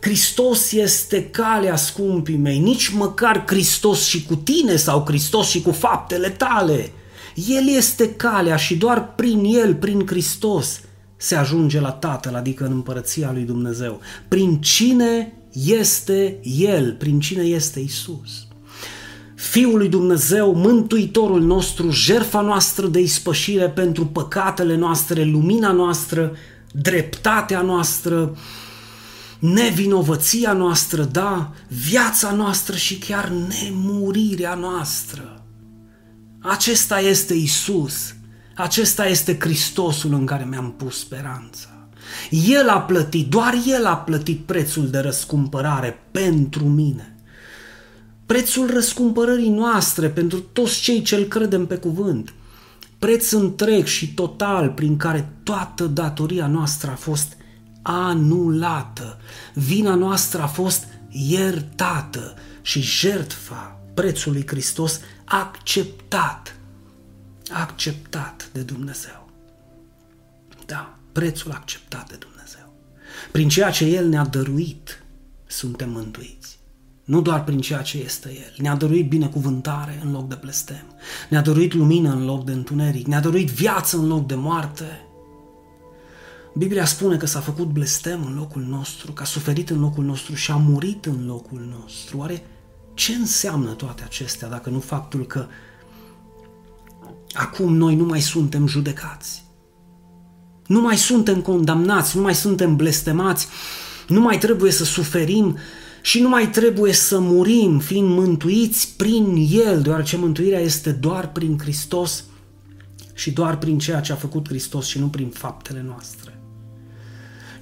Hristos 0.04 0.72
este 0.72 1.24
calea, 1.24 1.76
scumpii 1.76 2.36
mei, 2.36 2.58
nici 2.58 2.88
măcar 2.88 3.44
Hristos 3.46 4.04
și 4.04 4.24
cu 4.24 4.34
tine 4.34 4.76
sau 4.76 5.04
Hristos 5.06 5.48
și 5.48 5.62
cu 5.62 5.70
faptele 5.70 6.28
tale. 6.28 6.92
El 7.34 7.68
este 7.76 8.14
calea 8.14 8.56
și 8.56 8.76
doar 8.76 9.14
prin 9.14 9.44
El, 9.44 9.74
prin 9.74 10.06
Hristos, 10.06 10.80
se 11.16 11.34
ajunge 11.34 11.80
la 11.80 11.90
Tatăl, 11.90 12.34
adică 12.34 12.64
în 12.64 12.72
împărăția 12.72 13.30
lui 13.32 13.42
Dumnezeu. 13.42 14.00
Prin 14.28 14.60
cine 14.60 15.32
este 15.66 16.38
El, 16.42 16.94
prin 16.98 17.20
cine 17.20 17.42
este 17.42 17.80
Isus. 17.80 18.46
Fiul 19.34 19.78
lui 19.78 19.88
Dumnezeu, 19.88 20.54
Mântuitorul 20.54 21.42
nostru, 21.42 21.90
jerfa 21.90 22.40
noastră 22.40 22.86
de 22.86 23.00
ispășire 23.00 23.68
pentru 23.68 24.06
păcatele 24.06 24.76
noastre, 24.76 25.24
lumina 25.24 25.72
noastră, 25.72 26.32
dreptatea 26.72 27.60
noastră, 27.60 28.36
nevinovăția 29.38 30.52
noastră, 30.52 31.02
da, 31.02 31.52
viața 31.68 32.32
noastră 32.32 32.76
și 32.76 32.98
chiar 32.98 33.28
nemurirea 33.28 34.54
noastră. 34.54 35.44
Acesta 36.38 37.00
este 37.00 37.34
Isus, 37.34 38.14
acesta 38.54 39.06
este 39.06 39.36
Hristosul 39.40 40.12
în 40.12 40.26
care 40.26 40.46
mi-am 40.50 40.72
pus 40.72 40.98
speranța. 40.98 41.68
El 42.30 42.68
a 42.68 42.80
plătit, 42.80 43.28
doar 43.28 43.54
El 43.66 43.86
a 43.86 43.96
plătit 43.96 44.40
prețul 44.40 44.88
de 44.88 44.98
răscumpărare 44.98 45.98
pentru 46.10 46.64
mine. 46.64 47.16
Prețul 48.26 48.70
răscumpărării 48.70 49.48
noastre 49.48 50.08
pentru 50.08 50.40
toți 50.40 50.80
cei 50.80 51.02
ce 51.02 51.14
îl 51.16 51.24
credem 51.24 51.66
pe 51.66 51.76
cuvânt. 51.76 52.32
Preț 52.98 53.30
întreg 53.30 53.86
și 53.86 54.14
total 54.14 54.70
prin 54.70 54.96
care 54.96 55.32
toată 55.42 55.84
datoria 55.84 56.46
noastră 56.46 56.90
a 56.90 56.94
fost 56.94 57.36
anulată. 57.84 59.18
Vina 59.54 59.94
noastră 59.94 60.42
a 60.42 60.46
fost 60.46 60.84
iertată 61.08 62.34
și 62.62 62.80
jertfa 62.80 63.80
prețului 63.94 64.46
Hristos 64.46 65.00
acceptat. 65.24 66.56
Acceptat 67.52 68.48
de 68.52 68.60
Dumnezeu. 68.60 69.28
Da, 70.66 70.98
prețul 71.12 71.50
acceptat 71.50 72.08
de 72.08 72.16
Dumnezeu. 72.16 72.72
Prin 73.32 73.48
ceea 73.48 73.70
ce 73.70 73.84
El 73.84 74.08
ne-a 74.08 74.24
dăruit, 74.26 75.02
suntem 75.46 75.90
mântuiți. 75.90 76.58
Nu 77.04 77.20
doar 77.22 77.44
prin 77.44 77.60
ceea 77.60 77.82
ce 77.82 77.98
este 77.98 78.28
El. 78.28 78.54
Ne-a 78.58 78.74
dăruit 78.74 79.08
binecuvântare 79.08 80.00
în 80.04 80.12
loc 80.12 80.28
de 80.28 80.38
blestem. 80.40 80.96
Ne-a 81.28 81.40
dăruit 81.40 81.74
lumină 81.74 82.12
în 82.12 82.24
loc 82.24 82.44
de 82.44 82.52
întuneric. 82.52 83.06
Ne-a 83.06 83.20
dăruit 83.20 83.50
viață 83.50 83.96
în 83.96 84.06
loc 84.06 84.26
de 84.26 84.34
moarte. 84.34 85.06
Biblia 86.56 86.84
spune 86.84 87.16
că 87.16 87.26
s-a 87.26 87.40
făcut 87.40 87.66
blestem 87.66 88.24
în 88.26 88.34
locul 88.34 88.62
nostru, 88.62 89.12
că 89.12 89.22
a 89.22 89.24
suferit 89.24 89.70
în 89.70 89.80
locul 89.80 90.04
nostru 90.04 90.34
și 90.34 90.50
a 90.50 90.56
murit 90.56 91.04
în 91.04 91.26
locul 91.26 91.76
nostru. 91.78 92.18
Oare 92.18 92.46
ce 92.94 93.12
înseamnă 93.12 93.70
toate 93.70 94.02
acestea 94.02 94.48
dacă 94.48 94.70
nu 94.70 94.78
faptul 94.78 95.26
că 95.26 95.46
acum 97.32 97.76
noi 97.76 97.94
nu 97.94 98.04
mai 98.04 98.20
suntem 98.20 98.66
judecați? 98.66 99.44
Nu 100.66 100.80
mai 100.80 100.96
suntem 100.96 101.40
condamnați, 101.40 102.16
nu 102.16 102.22
mai 102.22 102.34
suntem 102.34 102.76
blestemați, 102.76 103.48
nu 104.08 104.20
mai 104.20 104.38
trebuie 104.38 104.70
să 104.70 104.84
suferim 104.84 105.56
și 106.02 106.20
nu 106.20 106.28
mai 106.28 106.50
trebuie 106.50 106.92
să 106.92 107.18
murim 107.18 107.78
fiind 107.78 108.08
mântuiți 108.08 108.94
prin 108.96 109.48
El, 109.50 109.82
deoarece 109.82 110.16
mântuirea 110.16 110.60
este 110.60 110.90
doar 110.90 111.32
prin 111.32 111.58
Hristos 111.58 112.24
și 113.14 113.30
doar 113.30 113.58
prin 113.58 113.78
ceea 113.78 114.00
ce 114.00 114.12
a 114.12 114.16
făcut 114.16 114.48
Hristos 114.48 114.86
și 114.86 114.98
nu 114.98 115.08
prin 115.08 115.28
faptele 115.28 115.82
noastre. 115.86 116.38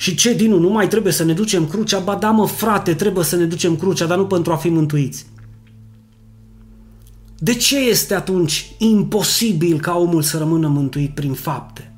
Și 0.03 0.15
ce, 0.15 0.35
Dinu, 0.35 0.59
nu 0.59 0.69
mai 0.69 0.89
trebuie 0.89 1.13
să 1.13 1.25
ne 1.25 1.33
ducem 1.33 1.67
crucea? 1.67 1.99
Ba 1.99 2.15
da, 2.15 2.31
mă, 2.31 2.47
frate, 2.47 2.95
trebuie 2.95 3.25
să 3.25 3.37
ne 3.37 3.45
ducem 3.45 3.77
crucea, 3.77 4.07
dar 4.07 4.19
nu 4.19 4.27
pentru 4.27 4.53
a 4.53 4.57
fi 4.57 4.69
mântuiți. 4.69 5.27
De 7.39 7.55
ce 7.55 7.79
este 7.79 8.15
atunci 8.15 8.73
imposibil 8.79 9.81
ca 9.81 9.97
omul 9.97 10.23
să 10.23 10.39
rămână 10.39 10.69
mântuit 10.69 11.15
prin 11.15 11.33
fapte? 11.33 11.95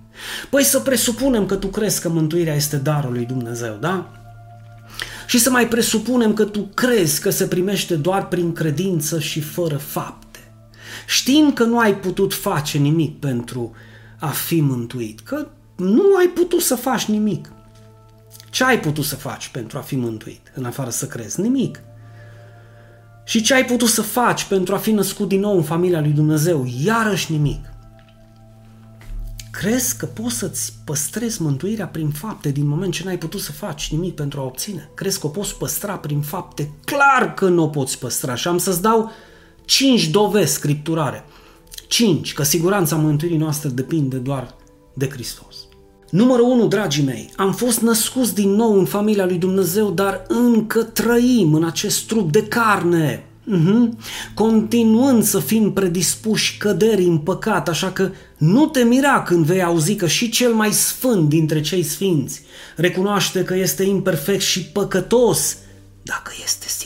Păi 0.50 0.64
să 0.64 0.80
presupunem 0.80 1.46
că 1.46 1.54
tu 1.54 1.66
crezi 1.66 2.00
că 2.00 2.08
mântuirea 2.08 2.54
este 2.54 2.76
darul 2.76 3.12
lui 3.12 3.24
Dumnezeu, 3.24 3.76
da? 3.80 4.10
Și 5.26 5.38
să 5.38 5.50
mai 5.50 5.68
presupunem 5.68 6.34
că 6.34 6.44
tu 6.44 6.60
crezi 6.74 7.20
că 7.20 7.30
se 7.30 7.46
primește 7.46 7.94
doar 7.94 8.28
prin 8.28 8.52
credință 8.52 9.20
și 9.20 9.40
fără 9.40 9.76
fapte. 9.76 10.52
Știm 11.06 11.52
că 11.52 11.64
nu 11.64 11.78
ai 11.78 11.96
putut 11.96 12.34
face 12.34 12.78
nimic 12.78 13.18
pentru 13.18 13.72
a 14.18 14.28
fi 14.28 14.60
mântuit, 14.60 15.20
că 15.20 15.46
nu 15.76 16.16
ai 16.18 16.26
putut 16.26 16.60
să 16.60 16.74
faci 16.74 17.04
nimic. 17.04 17.52
Ce 18.54 18.64
ai 18.64 18.80
putut 18.80 19.04
să 19.04 19.16
faci 19.16 19.48
pentru 19.48 19.78
a 19.78 19.80
fi 19.80 19.96
mântuit, 19.96 20.52
în 20.54 20.64
afară 20.64 20.90
să 20.90 21.06
crezi? 21.06 21.40
Nimic. 21.40 21.80
Și 23.24 23.42
ce 23.42 23.54
ai 23.54 23.64
putut 23.64 23.88
să 23.88 24.02
faci 24.02 24.44
pentru 24.44 24.74
a 24.74 24.78
fi 24.78 24.90
născut 24.90 25.28
din 25.28 25.40
nou 25.40 25.56
în 25.56 25.62
familia 25.62 26.00
lui 26.00 26.10
Dumnezeu? 26.10 26.66
Iarăși 26.84 27.32
nimic. 27.32 27.64
Crezi 29.50 29.96
că 29.96 30.06
poți 30.06 30.34
să-ți 30.34 30.72
păstrezi 30.84 31.42
mântuirea 31.42 31.86
prin 31.86 32.10
fapte 32.10 32.50
din 32.50 32.66
moment 32.66 32.92
ce 32.92 33.04
n-ai 33.04 33.18
putut 33.18 33.40
să 33.40 33.52
faci 33.52 33.92
nimic 33.92 34.14
pentru 34.14 34.40
a 34.40 34.44
obține? 34.44 34.90
Crezi 34.94 35.20
că 35.20 35.26
o 35.26 35.30
poți 35.30 35.56
păstra 35.56 35.96
prin 35.96 36.20
fapte? 36.20 36.70
Clar 36.84 37.34
că 37.34 37.48
nu 37.48 37.62
o 37.62 37.68
poți 37.68 37.98
păstra 37.98 38.34
și 38.34 38.48
am 38.48 38.58
să-ți 38.58 38.82
dau 38.82 39.10
cinci 39.64 40.08
dovezi 40.08 40.52
scripturare. 40.52 41.24
Cinci, 41.88 42.32
că 42.32 42.42
siguranța 42.42 42.96
mântuirii 42.96 43.36
noastre 43.36 43.68
depinde 43.68 44.16
doar 44.16 44.54
de 44.92 45.08
Hristos. 45.08 45.53
Numărul 46.14 46.50
1, 46.50 46.66
dragii 46.66 47.05
mei, 47.05 47.33
am 47.37 47.53
fost 47.53 47.81
născuți 47.81 48.35
din 48.35 48.50
nou 48.50 48.79
în 48.79 48.85
familia 48.85 49.24
lui 49.24 49.37
Dumnezeu, 49.37 49.90
dar 49.90 50.24
încă 50.29 50.83
trăim 50.83 51.55
în 51.55 51.64
acest 51.64 52.07
trup 52.07 52.33
de 52.33 52.42
carne, 52.42 53.24
uh-huh. 53.42 53.88
continuând 54.35 55.24
să 55.24 55.38
fim 55.38 55.72
predispuși 55.72 56.57
căderii 56.57 57.07
în 57.07 57.18
păcat, 57.18 57.68
așa 57.68 57.90
că 57.90 58.11
nu 58.38 58.66
te 58.66 58.83
mira 58.83 59.22
când 59.22 59.44
vei 59.44 59.62
auzi 59.62 59.94
că 59.94 60.07
și 60.07 60.29
cel 60.29 60.53
mai 60.53 60.72
sfânt 60.72 61.29
dintre 61.29 61.61
cei 61.61 61.83
sfinți 61.83 62.42
recunoaște 62.77 63.44
că 63.44 63.55
este 63.55 63.83
imperfect 63.83 64.42
și 64.42 64.64
păcătos 64.64 65.57
dacă 66.03 66.33
este 66.44 66.66
sincer. 66.68 66.83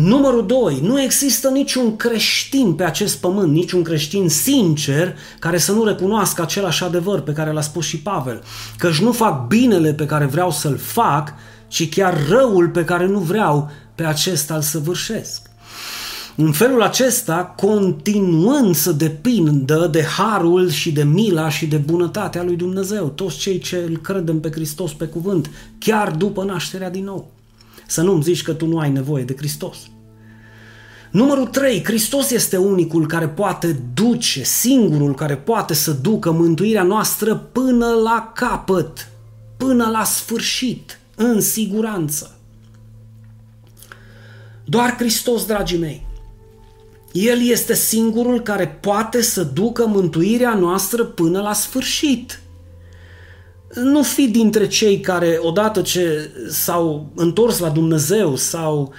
Numărul 0.00 0.46
2. 0.46 0.80
Nu 0.82 1.00
există 1.00 1.48
niciun 1.48 1.96
creștin 1.96 2.72
pe 2.72 2.84
acest 2.84 3.16
pământ, 3.16 3.52
niciun 3.52 3.82
creștin 3.82 4.28
sincer 4.28 5.16
care 5.38 5.58
să 5.58 5.72
nu 5.72 5.84
recunoască 5.84 6.42
același 6.42 6.84
adevăr 6.84 7.20
pe 7.20 7.32
care 7.32 7.52
l-a 7.52 7.60
spus 7.60 7.86
și 7.86 7.98
Pavel. 7.98 8.42
Căci 8.76 9.00
nu 9.00 9.12
fac 9.12 9.46
binele 9.46 9.92
pe 9.92 10.06
care 10.06 10.24
vreau 10.24 10.50
să-l 10.50 10.76
fac, 10.76 11.34
ci 11.68 11.88
chiar 11.88 12.26
răul 12.28 12.68
pe 12.68 12.84
care 12.84 13.06
nu 13.06 13.18
vreau 13.18 13.70
pe 13.94 14.04
acesta 14.04 14.54
îl 14.54 14.60
săvârșesc. 14.60 15.50
În 16.36 16.52
felul 16.52 16.82
acesta, 16.82 17.54
continuând 17.56 18.74
să 18.74 18.92
depindă 18.92 19.88
de 19.90 20.04
harul 20.04 20.70
și 20.70 20.92
de 20.92 21.02
mila 21.02 21.48
și 21.48 21.66
de 21.66 21.76
bunătatea 21.76 22.42
lui 22.42 22.56
Dumnezeu, 22.56 23.08
toți 23.08 23.36
cei 23.36 23.58
ce 23.58 23.84
îl 23.88 23.96
credem 23.96 24.40
pe 24.40 24.50
Hristos 24.50 24.92
pe 24.92 25.04
cuvânt, 25.04 25.50
chiar 25.78 26.10
după 26.10 26.44
nașterea 26.44 26.90
din 26.90 27.04
nou. 27.04 27.37
Să 27.90 28.02
nu-mi 28.02 28.22
zici 28.22 28.42
că 28.42 28.52
tu 28.52 28.66
nu 28.66 28.78
ai 28.78 28.90
nevoie 28.90 29.24
de 29.24 29.34
Hristos. 29.36 29.76
Numărul 31.10 31.46
3. 31.46 31.84
Hristos 31.84 32.30
este 32.30 32.56
unicul 32.56 33.06
care 33.06 33.28
poate 33.28 33.80
duce, 33.94 34.42
singurul 34.42 35.14
care 35.14 35.36
poate 35.36 35.74
să 35.74 35.90
ducă 35.90 36.30
mântuirea 36.30 36.82
noastră 36.82 37.36
până 37.36 37.86
la 37.86 38.32
capăt, 38.34 39.08
până 39.56 39.88
la 39.90 40.04
sfârșit, 40.04 40.98
în 41.14 41.40
siguranță. 41.40 42.38
Doar 44.64 44.96
Hristos, 44.96 45.46
dragii 45.46 45.78
mei. 45.78 46.06
El 47.12 47.48
este 47.48 47.74
singurul 47.74 48.40
care 48.40 48.78
poate 48.80 49.22
să 49.22 49.42
ducă 49.42 49.86
mântuirea 49.86 50.54
noastră 50.54 51.04
până 51.04 51.40
la 51.40 51.52
sfârșit. 51.52 52.40
Nu 53.74 54.02
fi 54.02 54.28
dintre 54.28 54.66
cei 54.66 55.00
care, 55.00 55.38
odată 55.42 55.80
ce 55.80 56.30
s-au 56.50 57.12
întors 57.14 57.58
la 57.58 57.68
Dumnezeu 57.68 58.36
sau 58.36 58.92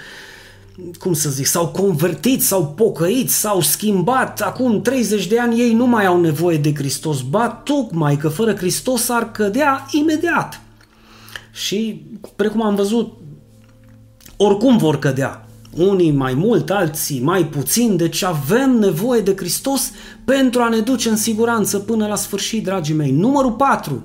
cum 0.98 1.12
să 1.12 1.30
zic, 1.30 1.46
s-au 1.46 1.68
convertit, 1.68 2.42
s-au 2.42 2.66
pocăit, 2.66 3.30
s-au 3.30 3.60
schimbat, 3.60 4.40
acum 4.40 4.82
30 4.82 5.26
de 5.26 5.38
ani 5.38 5.60
ei 5.60 5.72
nu 5.72 5.86
mai 5.86 6.06
au 6.06 6.20
nevoie 6.20 6.56
de 6.56 6.74
Hristos, 6.74 7.20
ba 7.20 7.48
tocmai 7.48 8.16
că 8.16 8.28
fără 8.28 8.54
Hristos 8.54 9.08
ar 9.08 9.30
cădea 9.30 9.86
imediat. 9.90 10.60
Și, 11.52 12.02
precum 12.36 12.62
am 12.62 12.74
văzut, 12.74 13.12
oricum 14.36 14.76
vor 14.76 14.98
cădea. 14.98 15.44
Unii 15.76 16.10
mai 16.10 16.34
mult, 16.34 16.70
alții 16.70 17.20
mai 17.20 17.46
puțin, 17.46 17.96
deci 17.96 18.22
avem 18.22 18.70
nevoie 18.70 19.20
de 19.20 19.34
Hristos 19.36 19.90
pentru 20.24 20.60
a 20.60 20.68
ne 20.68 20.78
duce 20.78 21.08
în 21.08 21.16
siguranță 21.16 21.78
până 21.78 22.06
la 22.06 22.16
sfârșit, 22.16 22.64
dragii 22.64 22.94
mei. 22.94 23.10
Numărul 23.10 23.52
4. 23.52 24.02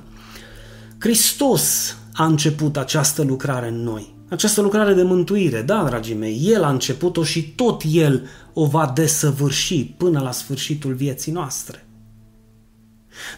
Hristos 1.06 1.96
a 2.14 2.26
început 2.26 2.78
această 2.78 3.24
lucrare 3.24 3.68
în 3.68 3.84
noi. 3.84 4.14
Această 4.30 4.62
lucrare 4.62 4.94
de 4.94 5.04
mântuire, 5.04 5.62
da, 5.62 5.84
dragii 5.84 6.16
mei, 6.16 6.40
El 6.44 6.64
a 6.64 6.70
început-o 6.70 7.24
și 7.24 7.42
tot 7.42 7.82
El 7.92 8.28
o 8.54 8.66
va 8.66 8.92
desăvârși 8.96 9.84
până 9.84 10.20
la 10.20 10.32
sfârșitul 10.32 10.94
vieții 10.94 11.32
noastre. 11.32 11.86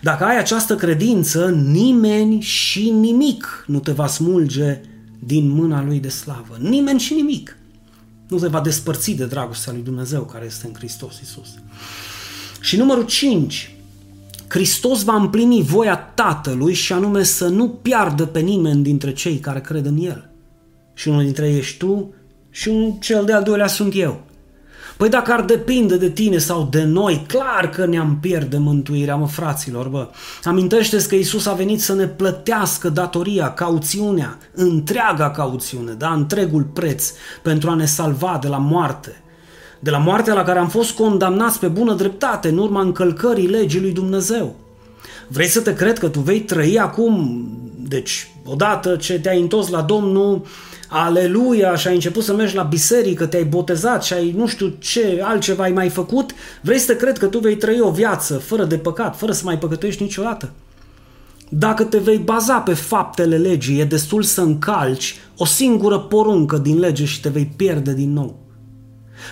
Dacă 0.02 0.24
ai 0.24 0.38
această 0.38 0.76
credință, 0.76 1.50
nimeni 1.50 2.42
și 2.42 2.90
nimic 2.90 3.64
nu 3.68 3.80
te 3.80 3.92
va 3.92 4.08
smulge 4.08 4.82
din 5.20 5.50
mâna 5.50 5.84
Lui 5.84 6.00
de 6.00 6.10
slavă. 6.10 6.58
Nimeni 6.60 7.00
și 7.00 7.14
nimic 7.14 7.58
nu 8.28 8.40
te 8.40 8.48
va 8.48 8.62
despărți 8.62 9.12
de 9.12 9.26
dragostea 9.26 9.74
lui 9.74 9.82
Dumnezeu 9.82 10.22
care 10.22 10.46
este 10.46 10.68
în 10.68 10.74
Hristos 10.74 11.20
Isus. 11.20 11.48
Și 12.62 12.78
numărul 12.78 13.06
5. 13.06 13.77
Hristos 14.50 15.04
va 15.04 15.16
împlini 15.16 15.62
voia 15.62 15.98
Tatălui 15.98 16.74
și 16.74 16.94
anume 16.94 17.24
să 17.24 17.48
nu 17.48 17.70
piardă 17.70 18.26
pe 18.26 18.40
nimeni 18.40 18.84
dintre 18.84 19.14
cei 19.14 19.38
care 19.38 19.62
cred 19.62 19.86
în 19.86 19.98
El. 19.98 20.30
Și 20.94 21.08
unul 21.08 21.24
dintre 21.24 21.50
ei 21.50 21.58
ești 21.58 21.78
tu 21.78 22.14
și 22.50 22.70
un 22.70 22.92
cel 22.92 23.26
de-al 23.26 23.44
doilea 23.44 23.68
sunt 23.68 23.94
eu. 23.96 24.22
Păi 24.98 25.10
dacă 25.10 25.32
ar 25.32 25.42
depinde 25.42 25.98
de 25.98 26.10
tine 26.10 26.38
sau 26.38 26.68
de 26.72 26.84
noi, 26.84 27.26
clar 27.28 27.70
că 27.70 27.86
ne-am 27.86 28.18
pierde 28.22 28.58
mântuirea, 28.58 29.16
mă 29.16 29.28
fraților, 29.28 29.88
bă. 29.88 30.10
amintește 30.44 31.06
că 31.08 31.16
Isus 31.16 31.46
a 31.46 31.54
venit 31.54 31.82
să 31.82 31.94
ne 31.94 32.08
plătească 32.08 32.90
datoria, 32.90 33.54
cauțiunea, 33.54 34.38
întreaga 34.54 35.32
cauțiune, 35.32 35.92
da, 35.92 36.14
întregul 36.14 36.64
preț 36.64 37.12
pentru 37.42 37.70
a 37.70 37.74
ne 37.74 37.86
salva 37.86 38.38
de 38.42 38.48
la 38.48 38.58
moarte. 38.58 39.22
De 39.80 39.90
la 39.90 39.98
moartea 39.98 40.34
la 40.34 40.44
care 40.44 40.60
am 40.60 40.70
fost 40.70 40.92
condamnați 40.92 41.60
pe 41.60 41.68
bună 41.68 41.94
dreptate 41.94 42.48
în 42.48 42.58
urma 42.58 42.82
încălcării 42.82 43.48
legii 43.48 43.82
lui 43.82 43.92
Dumnezeu. 43.92 44.56
Vrei 45.28 45.48
să 45.48 45.62
te 45.62 45.74
cred 45.74 46.00
că 46.00 46.08
tu 46.08 46.20
vei 46.20 46.40
trăi 46.40 46.80
acum, 46.80 47.46
deci 47.88 48.32
odată 48.46 48.96
ce 48.96 49.20
te-ai 49.20 49.42
întors 49.42 49.70
la 49.70 49.82
Domnul, 49.82 50.46
aleluia 50.90 51.76
și 51.76 51.88
ai 51.88 51.94
început 51.94 52.24
să 52.24 52.34
mergi 52.34 52.56
la 52.56 52.64
biserică, 52.64 53.26
te-ai 53.26 53.44
botezat 53.44 54.04
și 54.04 54.14
ai 54.14 54.34
nu 54.38 54.48
știu 54.48 54.74
ce 54.80 55.22
altceva 55.24 55.64
ai 55.64 55.72
mai 55.72 55.90
făcut, 55.90 56.32
vrei 56.62 56.80
să 56.80 56.96
cred 56.96 57.18
că 57.18 57.26
tu 57.26 57.40
vei 57.40 57.56
trăi 57.56 57.80
o 57.80 57.92
viață 57.92 58.38
fără 58.38 58.64
de 58.64 58.78
păcat, 58.78 59.18
fără 59.18 59.32
să 59.32 59.42
mai 59.46 59.58
păcătuiești 59.58 60.04
niciodată. 60.04 60.52
Dacă 61.50 61.84
te 61.84 61.98
vei 61.98 62.18
baza 62.18 62.58
pe 62.58 62.74
faptele 62.74 63.38
legii, 63.38 63.80
e 63.80 63.86
destul 63.86 64.24
să 64.24 64.42
încalci 64.42 65.16
o 65.38 65.46
singură 65.46 66.00
poruncă 66.00 66.58
din 66.58 66.80
lege 66.80 67.06
și 67.06 67.22
te 67.22 67.30
vei 67.30 67.52
pierde 67.56 67.94
din 67.94 68.14
nou. 68.14 68.47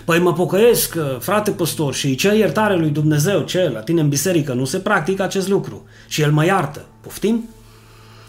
Păi 0.05 0.19
mă 0.19 0.33
pocăiesc, 0.33 0.97
frate 1.19 1.51
păstor, 1.51 1.93
și 1.93 2.15
ce 2.15 2.35
iertare 2.35 2.75
lui 2.75 2.89
Dumnezeu, 2.89 3.41
ce, 3.41 3.69
la 3.73 3.79
tine 3.79 4.01
în 4.01 4.09
biserică 4.09 4.53
nu 4.53 4.65
se 4.65 4.77
practică 4.77 5.23
acest 5.23 5.47
lucru 5.47 5.85
și 6.07 6.21
El 6.21 6.31
mă 6.31 6.45
iartă. 6.45 6.85
Poftim? 7.01 7.49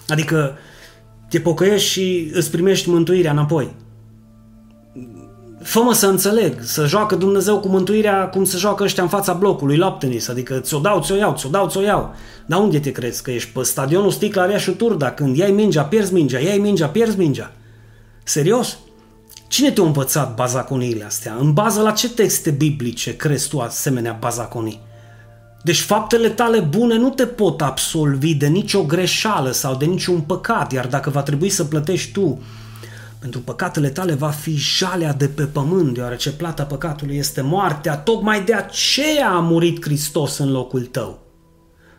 Adică 0.08 0.56
te 1.28 1.40
pocăiești 1.40 1.88
și 1.88 2.30
îți 2.32 2.50
primești 2.50 2.90
mântuirea 2.90 3.30
înapoi. 3.30 3.74
Fă-mă 5.62 5.92
să 5.92 6.06
înțeleg, 6.06 6.60
să 6.60 6.86
joacă 6.86 7.14
Dumnezeu 7.14 7.60
cu 7.60 7.68
mântuirea 7.68 8.28
cum 8.28 8.44
se 8.44 8.56
joacă 8.56 8.82
ăștia 8.82 9.02
în 9.02 9.08
fața 9.08 9.32
blocului, 9.32 9.76
laptenis, 9.76 10.28
adică 10.28 10.58
ți-o 10.58 10.78
dau, 10.78 11.02
ți-o 11.02 11.14
iau, 11.14 11.34
ți-o 11.34 11.48
dau, 11.48 11.68
ți-o 11.68 11.80
iau. 11.80 12.14
Dar 12.46 12.60
unde 12.60 12.80
te 12.80 12.92
crezi? 12.92 13.22
Că 13.22 13.30
ești 13.30 13.50
pe 13.52 13.62
stadionul 13.62 14.10
Sticla 14.10 14.56
și 14.56 14.70
Turda, 14.70 15.10
când 15.10 15.36
iai 15.36 15.50
mingea, 15.50 15.82
pierzi 15.82 16.12
mingea, 16.12 16.38
iai 16.38 16.58
mingea, 16.58 16.88
pierzi 16.88 17.18
mingea. 17.18 17.52
Serios? 18.24 18.78
Cine 19.48 19.70
te-a 19.70 19.84
învățat 19.84 20.34
bazaconiile 20.34 21.04
astea? 21.04 21.36
În 21.40 21.52
bază 21.52 21.82
la 21.82 21.90
ce 21.90 22.08
texte 22.08 22.50
biblice 22.50 23.16
crezi 23.16 23.48
tu 23.48 23.60
asemenea 23.60 24.16
bazaconii? 24.20 24.80
Deci 25.62 25.80
faptele 25.80 26.28
tale 26.28 26.60
bune 26.60 26.96
nu 26.96 27.10
te 27.10 27.26
pot 27.26 27.62
absolvi 27.62 28.34
de 28.34 28.46
nicio 28.46 28.82
greșeală 28.82 29.50
sau 29.50 29.76
de 29.76 29.84
niciun 29.84 30.20
păcat, 30.20 30.72
iar 30.72 30.86
dacă 30.86 31.10
va 31.10 31.22
trebui 31.22 31.48
să 31.48 31.64
plătești 31.64 32.12
tu 32.12 32.40
pentru 33.18 33.40
păcatele 33.40 33.88
tale 33.88 34.14
va 34.14 34.28
fi 34.28 34.56
jalea 34.56 35.12
de 35.12 35.26
pe 35.28 35.42
pământ, 35.42 35.94
deoarece 35.94 36.32
plata 36.32 36.62
păcatului 36.62 37.16
este 37.16 37.40
moartea, 37.40 37.96
tocmai 37.96 38.44
de 38.44 38.54
aceea 38.54 39.30
a 39.30 39.40
murit 39.40 39.84
Hristos 39.84 40.38
în 40.38 40.50
locul 40.50 40.84
tău. 40.84 41.18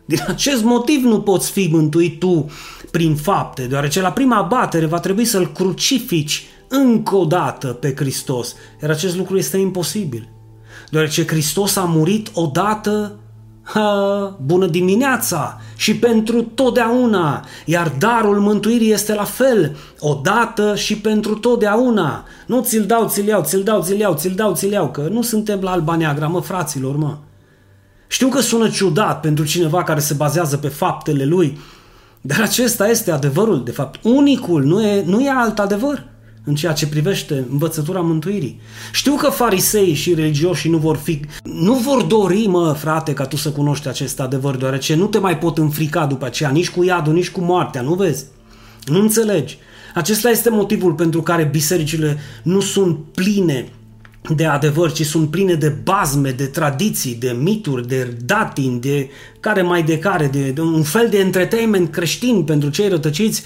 Din 0.05 0.19
acest 0.27 0.63
motiv 0.63 1.03
nu 1.03 1.21
poți 1.21 1.51
fi 1.51 1.69
mântuit 1.71 2.19
tu 2.19 2.49
prin 2.91 3.15
fapte, 3.15 3.63
deoarece 3.63 4.01
la 4.01 4.11
prima 4.11 4.41
batere 4.41 4.85
va 4.85 4.99
trebui 4.99 5.25
să-L 5.25 5.51
crucifici 5.51 6.45
încă 6.67 7.15
o 7.15 7.25
dată 7.25 7.67
pe 7.67 7.93
Hristos, 7.95 8.55
iar 8.81 8.89
acest 8.89 9.15
lucru 9.15 9.37
este 9.37 9.57
imposibil. 9.57 10.29
Deoarece 10.89 11.27
Hristos 11.27 11.75
a 11.75 11.83
murit 11.83 12.29
odată 12.33 13.19
Ha, 13.73 14.37
bună 14.41 14.65
dimineața 14.65 15.61
și 15.75 15.95
pentru 15.95 16.41
totdeauna, 16.41 17.45
iar 17.65 17.93
darul 17.99 18.39
mântuirii 18.39 18.91
este 18.91 19.13
la 19.13 19.23
fel, 19.23 19.75
odată 19.99 20.75
și 20.75 20.97
pentru 20.97 21.35
totdeauna. 21.35 22.25
Nu 22.45 22.61
ți-l 22.61 22.85
dau, 22.85 23.07
ți-l 23.07 23.27
iau, 23.27 23.43
ți-l 23.43 23.63
dau, 23.63 23.81
ți-l 23.81 23.99
iau, 23.99 24.13
ți-l 24.13 24.33
dau, 24.35 24.55
ți-l 24.55 24.71
iau, 24.71 24.91
că 24.91 25.07
nu 25.11 25.21
suntem 25.21 25.59
la 25.61 25.71
Alba 25.71 25.95
Neagra, 25.95 26.27
mă, 26.27 26.41
fraților, 26.41 26.95
mă. 26.95 27.17
Știu 28.07 28.27
că 28.27 28.39
sună 28.39 28.69
ciudat 28.69 29.19
pentru 29.19 29.45
cineva 29.45 29.83
care 29.83 29.99
se 29.99 30.13
bazează 30.13 30.57
pe 30.57 30.67
faptele 30.67 31.25
lui, 31.25 31.59
dar 32.21 32.41
acesta 32.41 32.89
este 32.89 33.11
adevărul, 33.11 33.63
de 33.63 33.71
fapt, 33.71 33.99
unicul, 34.03 34.63
nu 34.63 34.81
e, 34.81 35.03
nu 35.05 35.21
e 35.21 35.29
alt 35.29 35.59
adevăr 35.59 36.05
în 36.47 36.55
ceea 36.55 36.73
ce 36.73 36.87
privește 36.87 37.45
învățătura 37.51 37.99
mântuirii. 37.99 38.59
Știu 38.91 39.15
că 39.15 39.29
farisei 39.29 39.93
și 39.93 40.13
religioșii 40.13 40.69
nu 40.69 40.77
vor 40.77 40.97
fi, 40.97 41.19
nu 41.43 41.73
vor 41.73 42.01
dori, 42.01 42.47
mă, 42.47 42.75
frate, 42.79 43.13
ca 43.13 43.25
tu 43.25 43.35
să 43.35 43.49
cunoști 43.49 43.87
acest 43.87 44.19
adevăr, 44.19 44.55
deoarece 44.55 44.95
nu 44.95 45.05
te 45.05 45.17
mai 45.17 45.37
pot 45.37 45.57
înfrica 45.57 46.05
după 46.05 46.25
aceea, 46.25 46.49
nici 46.49 46.69
cu 46.69 46.83
iadul, 46.83 47.13
nici 47.13 47.29
cu 47.29 47.41
moartea, 47.41 47.81
nu 47.81 47.93
vezi? 47.93 48.25
Nu 48.85 48.99
înțelegi. 48.99 49.57
Acesta 49.93 50.29
este 50.29 50.49
motivul 50.49 50.93
pentru 50.93 51.21
care 51.21 51.43
bisericile 51.43 52.17
nu 52.43 52.59
sunt 52.59 52.97
pline 53.13 53.71
de 54.35 54.45
adevăr, 54.45 54.91
ci 54.91 55.05
sunt 55.05 55.29
pline 55.29 55.53
de 55.53 55.69
bazme, 55.69 56.31
de 56.31 56.45
tradiții, 56.45 57.15
de 57.15 57.37
mituri, 57.41 57.87
de 57.87 58.17
datini, 58.25 58.79
de 58.79 59.09
care 59.39 59.61
mai 59.61 59.83
de 59.83 59.99
care, 59.99 60.27
de, 60.27 60.49
de 60.49 60.61
un 60.61 60.83
fel 60.83 61.07
de 61.09 61.17
entertainment 61.17 61.91
creștin 61.91 62.43
pentru 62.43 62.69
cei 62.69 62.89
rătăciți 62.89 63.43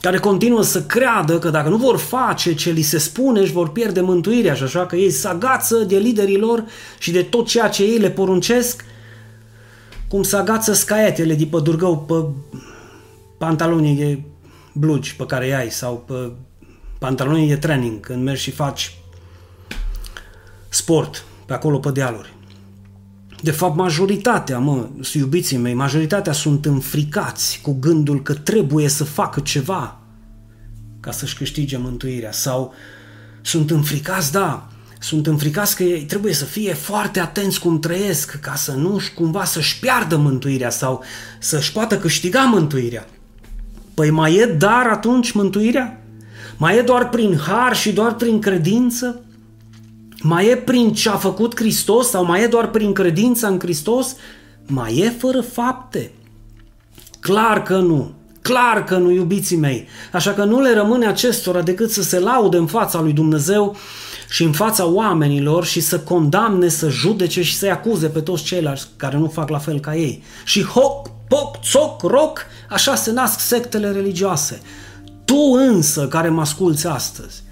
care 0.00 0.18
continuă 0.18 0.62
să 0.62 0.82
creadă 0.82 1.38
că 1.38 1.50
dacă 1.50 1.68
nu 1.68 1.76
vor 1.76 1.96
face 1.96 2.54
ce 2.54 2.70
li 2.70 2.82
se 2.82 2.98
spune, 2.98 3.40
își 3.40 3.52
vor 3.52 3.68
pierde 3.68 4.00
mântuirea 4.00 4.54
și 4.54 4.62
așa 4.62 4.86
că 4.86 4.96
ei 4.96 5.10
se 5.10 5.28
agață 5.28 5.76
de 5.76 5.98
liderii 5.98 6.38
lor 6.38 6.64
și 6.98 7.10
de 7.10 7.22
tot 7.22 7.46
ceea 7.46 7.68
ce 7.68 7.82
ei 7.82 7.98
le 7.98 8.10
poruncesc, 8.10 8.84
cum 10.08 10.22
se 10.22 10.36
agață 10.36 10.72
scaietele 10.72 11.34
de 11.34 11.46
pe 11.50 11.60
durgău 11.60 11.98
pe 11.98 12.14
pantalonii 13.38 13.96
de 13.96 14.20
blugi 14.72 15.16
pe 15.16 15.26
care 15.26 15.54
ai 15.54 15.70
sau 15.70 16.04
pe 16.06 16.32
pantalonii 16.98 17.48
de 17.48 17.56
training 17.56 18.00
când 18.00 18.22
mergi 18.22 18.42
și 18.42 18.50
faci 18.50 18.98
sport, 20.68 21.24
pe 21.46 21.52
acolo 21.52 21.78
pe 21.78 21.90
dealuri. 21.90 22.37
De 23.42 23.50
fapt, 23.50 23.76
majoritatea, 23.76 24.58
mă, 24.58 24.88
iubiții 25.12 25.56
mei, 25.56 25.74
majoritatea 25.74 26.32
sunt 26.32 26.66
înfricați 26.66 27.60
cu 27.62 27.76
gândul 27.80 28.22
că 28.22 28.34
trebuie 28.34 28.88
să 28.88 29.04
facă 29.04 29.40
ceva 29.40 30.00
ca 31.00 31.10
să-și 31.10 31.36
câștige 31.36 31.76
mântuirea 31.76 32.32
sau 32.32 32.74
sunt 33.42 33.70
înfricați, 33.70 34.32
da, 34.32 34.68
sunt 35.00 35.26
înfricați 35.26 35.76
că 35.76 35.82
ei 35.82 36.02
trebuie 36.02 36.32
să 36.32 36.44
fie 36.44 36.74
foarte 36.74 37.20
atenți 37.20 37.60
cum 37.60 37.80
trăiesc 37.80 38.40
ca 38.40 38.54
să 38.54 38.72
nu 38.72 39.00
cumva 39.14 39.44
să-și 39.44 39.78
piardă 39.78 40.16
mântuirea 40.16 40.70
sau 40.70 41.02
să-și 41.38 41.72
poată 41.72 41.98
câștiga 41.98 42.40
mântuirea. 42.40 43.06
Păi 43.94 44.10
mai 44.10 44.34
e 44.34 44.46
dar 44.46 44.86
atunci 44.86 45.32
mântuirea? 45.32 46.02
Mai 46.56 46.76
e 46.76 46.82
doar 46.82 47.08
prin 47.08 47.38
har 47.38 47.76
și 47.76 47.92
doar 47.92 48.14
prin 48.14 48.40
credință? 48.40 49.22
Mai 50.22 50.46
e 50.46 50.56
prin 50.56 50.92
ce 50.92 51.08
a 51.08 51.16
făcut 51.16 51.56
Hristos 51.56 52.08
sau 52.08 52.24
mai 52.24 52.42
e 52.42 52.46
doar 52.46 52.70
prin 52.70 52.92
credința 52.92 53.48
în 53.48 53.58
Hristos? 53.58 54.16
Mai 54.66 54.96
e 54.96 55.10
fără 55.18 55.40
fapte? 55.40 56.12
Clar 57.20 57.62
că 57.62 57.76
nu. 57.76 58.12
Clar 58.42 58.84
că 58.84 58.96
nu, 58.96 59.10
iubiții 59.10 59.56
mei. 59.56 59.86
Așa 60.12 60.32
că 60.32 60.44
nu 60.44 60.60
le 60.60 60.74
rămâne 60.74 61.06
acestora 61.06 61.62
decât 61.62 61.90
să 61.90 62.02
se 62.02 62.18
laude 62.18 62.56
în 62.56 62.66
fața 62.66 63.00
lui 63.00 63.12
Dumnezeu 63.12 63.76
și 64.28 64.42
în 64.42 64.52
fața 64.52 64.86
oamenilor 64.86 65.64
și 65.64 65.80
să 65.80 65.98
condamne, 65.98 66.68
să 66.68 66.88
judece 66.88 67.42
și 67.42 67.56
să-i 67.56 67.70
acuze 67.70 68.06
pe 68.06 68.20
toți 68.20 68.42
ceilalți 68.42 68.88
care 68.96 69.16
nu 69.16 69.26
fac 69.26 69.48
la 69.48 69.58
fel 69.58 69.80
ca 69.80 69.96
ei. 69.96 70.22
Și 70.44 70.64
hoc, 70.64 71.10
poc, 71.28 71.56
țoc, 71.62 72.02
roc, 72.02 72.46
așa 72.68 72.94
se 72.94 73.12
nasc 73.12 73.40
sectele 73.40 73.90
religioase. 73.90 74.60
Tu 75.24 75.52
însă 75.56 76.08
care 76.08 76.28
mă 76.28 76.40
asculți 76.40 76.86
astăzi, 76.86 77.42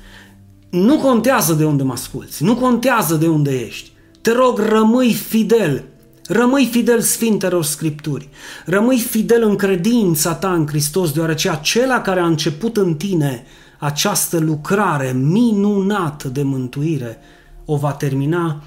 nu 0.77 0.99
contează 0.99 1.53
de 1.53 1.65
unde 1.65 1.83
mă 1.83 1.93
asculți, 1.93 2.45
nu 2.45 2.57
contează 2.57 3.15
de 3.15 3.29
unde 3.29 3.61
ești. 3.61 3.91
Te 4.21 4.33
rog, 4.33 4.59
rămâi 4.59 5.13
fidel, 5.13 5.85
rămâi 6.27 6.69
fidel 6.71 7.01
Sfintelor 7.01 7.65
Scripturi, 7.65 8.29
rămâi 8.65 8.99
fidel 8.99 9.43
în 9.43 9.57
credința 9.57 10.35
ta 10.35 10.53
în 10.53 10.67
Hristos, 10.67 11.13
deoarece 11.13 11.51
acela 11.51 12.01
care 12.01 12.21
a 12.21 12.27
început 12.27 12.77
în 12.77 12.95
tine 12.95 13.45
această 13.79 14.39
lucrare 14.39 15.13
minunată 15.13 16.29
de 16.29 16.43
mântuire 16.43 17.19
o 17.65 17.77
va 17.77 17.93
termina 17.93 18.63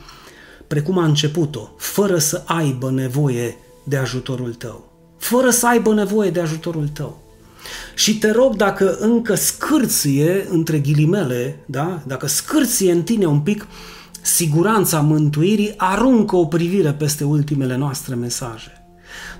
precum 0.67 0.97
a 0.97 1.05
început-o, 1.05 1.69
fără 1.77 2.17
să 2.17 2.43
aibă 2.45 2.91
nevoie 2.91 3.57
de 3.83 3.97
ajutorul 3.97 4.53
tău. 4.53 4.91
Fără 5.17 5.49
să 5.49 5.67
aibă 5.67 5.93
nevoie 5.93 6.29
de 6.29 6.39
ajutorul 6.39 6.87
tău. 6.87 7.28
Și 7.95 8.17
te 8.17 8.31
rog, 8.31 8.55
dacă 8.55 8.97
încă 8.99 9.35
scârție, 9.35 10.47
între 10.49 10.79
ghilimele, 10.79 11.63
da? 11.65 12.01
dacă 12.07 12.27
scârție 12.27 12.91
în 12.91 13.03
tine 13.03 13.25
un 13.25 13.39
pic 13.39 13.67
siguranța 14.21 14.99
mântuirii, 14.99 15.73
aruncă 15.77 16.35
o 16.35 16.45
privire 16.45 16.93
peste 16.93 17.23
ultimele 17.23 17.77
noastre 17.77 18.15
mesaje. 18.15 18.83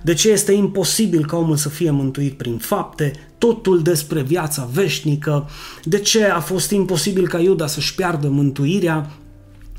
De 0.01 0.13
ce 0.13 0.29
este 0.29 0.51
imposibil 0.51 1.25
ca 1.25 1.38
omul 1.38 1.55
să 1.55 1.69
fie 1.69 1.91
mântuit 1.91 2.38
prin 2.38 2.58
fapte, 2.58 3.12
totul 3.38 3.82
despre 3.82 4.21
viața 4.21 4.69
veșnică, 4.73 5.49
de 5.84 5.99
ce 5.99 6.25
a 6.25 6.39
fost 6.39 6.71
imposibil 6.71 7.27
ca 7.27 7.39
Iuda 7.39 7.67
să-și 7.67 7.95
piardă 7.95 8.27
mântuirea, 8.27 9.12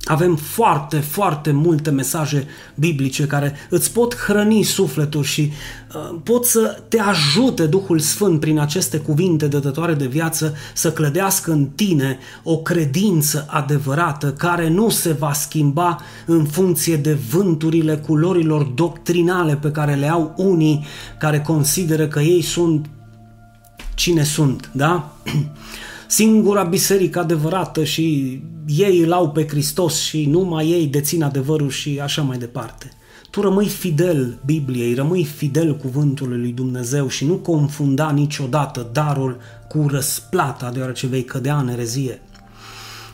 avem 0.05 0.37
foarte, 0.37 0.97
foarte 0.97 1.51
multe 1.51 1.91
mesaje 1.91 2.47
biblice 2.75 3.27
care 3.27 3.55
îți 3.69 3.93
pot 3.93 4.17
hrăni 4.17 4.63
sufletul 4.63 5.23
și 5.23 5.53
uh, 5.95 6.19
pot 6.23 6.47
să 6.47 6.83
te 6.89 7.01
ajute 7.01 7.67
Duhul 7.67 7.99
Sfânt 7.99 8.41
prin 8.41 8.59
aceste 8.59 8.99
cuvinte 8.99 9.47
dătătoare 9.47 9.95
de 9.95 10.07
viață 10.07 10.55
să 10.75 10.93
clădească 10.93 11.53
în 11.53 11.67
tine 11.67 12.19
o 12.43 12.59
credință 12.59 13.47
adevărată 13.49 14.33
care 14.33 14.69
nu 14.69 14.89
se 14.89 15.13
va 15.13 15.33
schimba 15.33 16.01
în 16.27 16.45
funcție 16.45 16.97
de 16.97 17.19
vânturile 17.31 17.97
culorilor 17.97 18.63
doctrinale 18.63 19.57
pe 19.57 19.71
care 19.71 19.95
le 19.95 20.11
au 20.11 20.35
unii 20.37 20.85
care 21.19 21.41
consideră 21.41 22.07
că 22.07 22.21
ei 22.21 22.43
sunt 22.43 22.87
cine 23.95 24.23
sunt, 24.23 24.71
da? 24.73 25.13
singura 26.11 26.62
biserică 26.62 27.18
adevărată 27.18 27.85
și 27.85 28.40
ei 28.66 29.01
îl 29.01 29.12
au 29.12 29.31
pe 29.31 29.46
Hristos 29.46 29.99
și 29.99 30.27
numai 30.27 30.68
ei 30.68 30.87
dețin 30.87 31.23
adevărul 31.23 31.70
și 31.70 32.01
așa 32.03 32.23
mai 32.23 32.38
departe. 32.38 32.90
Tu 33.31 33.40
rămâi 33.40 33.68
fidel 33.68 34.40
Bibliei, 34.44 34.94
rămâi 34.94 35.25
fidel 35.25 35.77
cuvântului 35.77 36.38
lui 36.38 36.53
Dumnezeu 36.53 37.09
și 37.09 37.27
nu 37.27 37.35
confunda 37.35 38.11
niciodată 38.11 38.90
darul 38.92 39.37
cu 39.68 39.87
răsplata, 39.88 40.70
deoarece 40.70 41.07
vei 41.07 41.25
cădea 41.25 41.57
în 41.57 41.68
erezie. 41.68 42.23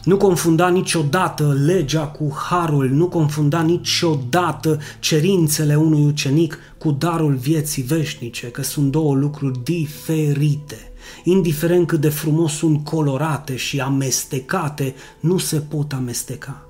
Nu 0.04 0.16
confunda 0.16 0.68
niciodată 0.68 1.56
legea 1.64 2.06
cu 2.06 2.36
harul, 2.48 2.88
nu 2.88 3.08
confunda 3.08 3.62
niciodată 3.62 4.78
cerințele 5.00 5.74
unui 5.74 6.04
ucenic 6.04 6.58
cu 6.78 6.90
darul 6.90 7.34
vieții 7.34 7.82
veșnice, 7.82 8.46
că 8.46 8.62
sunt 8.62 8.90
două 8.90 9.14
lucruri 9.14 9.62
diferite 9.64 10.90
indiferent 11.24 11.86
cât 11.86 12.00
de 12.00 12.08
frumos 12.08 12.52
sunt 12.52 12.84
colorate 12.84 13.56
și 13.56 13.80
amestecate, 13.80 14.94
nu 15.20 15.38
se 15.38 15.60
pot 15.60 15.92
amesteca. 15.92 16.68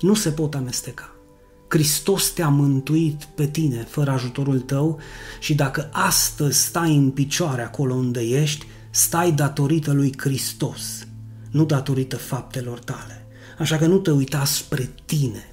Nu 0.00 0.14
se 0.14 0.30
pot 0.30 0.54
amesteca. 0.54 1.10
Hristos 1.68 2.30
te-a 2.30 2.48
mântuit 2.48 3.28
pe 3.34 3.46
tine 3.46 3.86
fără 3.88 4.10
ajutorul 4.10 4.60
tău 4.60 4.98
și 5.40 5.54
dacă 5.54 5.88
astăzi 5.92 6.64
stai 6.64 6.96
în 6.96 7.10
picioare 7.10 7.62
acolo 7.62 7.94
unde 7.94 8.20
ești, 8.20 8.66
stai 8.90 9.32
datorită 9.32 9.92
lui 9.92 10.12
Hristos, 10.16 11.06
nu 11.50 11.64
datorită 11.64 12.16
faptelor 12.16 12.78
tale. 12.78 13.26
Așa 13.58 13.76
că 13.76 13.86
nu 13.86 13.98
te 13.98 14.10
uita 14.10 14.44
spre 14.44 14.90
tine, 15.04 15.52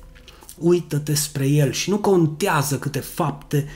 uită-te 0.58 1.14
spre 1.14 1.48
El 1.48 1.72
și 1.72 1.90
nu 1.90 1.98
contează 1.98 2.78
câte 2.78 3.00
fapte 3.00 3.68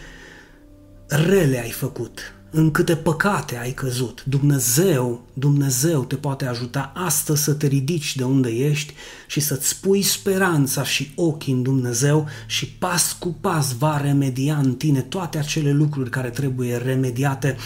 rele 1.07 1.59
ai 1.59 1.71
făcut, 1.71 2.19
în 2.57 2.71
câte 2.71 2.95
păcate 2.95 3.57
ai 3.57 3.71
căzut. 3.71 4.23
Dumnezeu, 4.25 5.21
Dumnezeu 5.33 6.03
te 6.03 6.15
poate 6.15 6.45
ajuta 6.45 6.91
astăzi 6.95 7.43
să 7.43 7.53
te 7.53 7.67
ridici 7.67 8.15
de 8.15 8.23
unde 8.23 8.49
ești 8.49 8.93
și 9.27 9.39
să-ți 9.39 9.79
pui 9.79 10.01
speranța 10.01 10.83
și 10.83 11.11
ochii 11.15 11.53
în 11.53 11.63
Dumnezeu 11.63 12.27
și 12.45 12.67
pas 12.67 13.15
cu 13.19 13.35
pas 13.41 13.73
va 13.77 14.01
remedia 14.01 14.57
în 14.57 14.73
tine 14.73 15.01
toate 15.01 15.37
acele 15.37 15.71
lucruri 15.71 16.09
care 16.09 16.29
trebuie 16.29 16.77
remediate, 16.77 17.57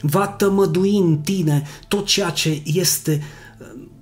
va 0.00 0.26
tămădui 0.26 0.96
în 0.96 1.18
tine 1.18 1.62
tot 1.88 2.06
ceea 2.06 2.30
ce 2.30 2.62
este 2.64 3.22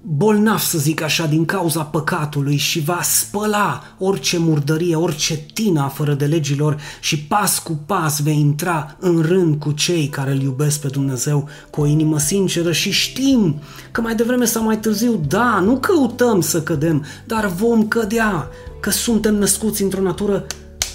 bolnav, 0.07 0.59
să 0.59 0.79
zic 0.79 1.03
așa, 1.03 1.27
din 1.27 1.45
cauza 1.45 1.83
păcatului 1.83 2.57
și 2.57 2.81
va 2.81 3.01
spăla 3.03 3.83
orice 3.99 4.38
murdărie, 4.38 4.97
orice 4.97 5.37
tina 5.55 5.88
fără 5.88 6.14
de 6.14 6.25
legilor 6.25 6.81
și 7.01 7.19
pas 7.19 7.59
cu 7.59 7.73
pas 7.87 8.21
vei 8.21 8.38
intra 8.38 8.97
în 8.99 9.21
rând 9.21 9.61
cu 9.61 9.73
cei 9.73 10.07
care 10.07 10.31
îl 10.31 10.40
iubesc 10.40 10.81
pe 10.81 10.88
Dumnezeu 10.88 11.49
cu 11.71 11.81
o 11.81 11.87
inimă 11.87 12.19
sinceră 12.19 12.73
și 12.73 12.90
știm 12.90 13.61
că 13.90 14.01
mai 14.01 14.14
devreme 14.14 14.45
sau 14.45 14.62
mai 14.62 14.79
târziu, 14.79 15.21
da, 15.29 15.61
nu 15.61 15.77
căutăm 15.77 16.40
să 16.40 16.62
cădem, 16.62 17.05
dar 17.27 17.47
vom 17.47 17.88
cădea, 17.88 18.49
că 18.81 18.90
suntem 18.90 19.35
născuți 19.35 19.83
într-o 19.83 20.03
natură 20.03 20.47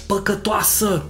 păcătoasă, 0.06 1.02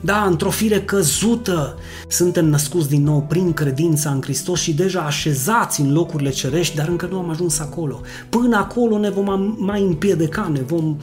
da, 0.00 0.24
într-o 0.24 0.50
fire 0.50 0.80
căzută, 0.80 1.78
suntem 2.08 2.46
născuți 2.46 2.88
din 2.88 3.02
nou 3.02 3.24
prin 3.28 3.52
credința 3.52 4.10
în 4.10 4.22
Hristos 4.22 4.60
și 4.60 4.72
deja 4.72 5.00
așezați 5.00 5.80
în 5.80 5.92
locurile 5.92 6.30
cerești, 6.30 6.76
dar 6.76 6.88
încă 6.88 7.08
nu 7.10 7.18
am 7.18 7.30
ajuns 7.30 7.58
acolo. 7.58 8.00
Până 8.28 8.56
acolo 8.56 8.98
ne 8.98 9.10
vom 9.10 9.54
mai 9.58 9.82
împiedica, 9.82 10.50
ne 10.52 10.60
vom, 10.60 10.96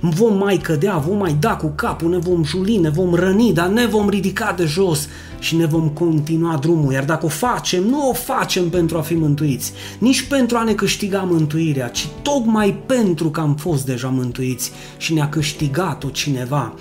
vom 0.00 0.36
mai 0.36 0.56
cădea, 0.56 0.96
vom 0.96 1.16
mai 1.16 1.36
da 1.40 1.56
cu 1.56 1.72
capul, 1.74 2.10
ne 2.10 2.18
vom 2.18 2.44
juli, 2.44 2.76
ne 2.76 2.88
vom 2.88 3.14
răni, 3.14 3.52
dar 3.52 3.68
ne 3.68 3.86
vom 3.86 4.08
ridica 4.08 4.54
de 4.56 4.64
jos 4.64 5.08
și 5.38 5.56
ne 5.56 5.66
vom 5.66 5.88
continua 5.88 6.56
drumul. 6.56 6.92
Iar 6.92 7.04
dacă 7.04 7.24
o 7.24 7.28
facem, 7.28 7.82
nu 7.82 8.08
o 8.08 8.12
facem 8.12 8.68
pentru 8.68 8.98
a 8.98 9.00
fi 9.00 9.14
mântuiți, 9.14 9.72
nici 9.98 10.22
pentru 10.22 10.56
a 10.56 10.62
ne 10.62 10.74
câștiga 10.74 11.18
mântuirea, 11.18 11.88
ci 11.88 12.08
tocmai 12.22 12.82
pentru 12.86 13.30
că 13.30 13.40
am 13.40 13.54
fost 13.54 13.86
deja 13.86 14.08
mântuiți 14.08 14.72
și 14.96 15.14
ne-a 15.14 15.28
câștigat-o 15.28 16.08
cineva 16.08 16.74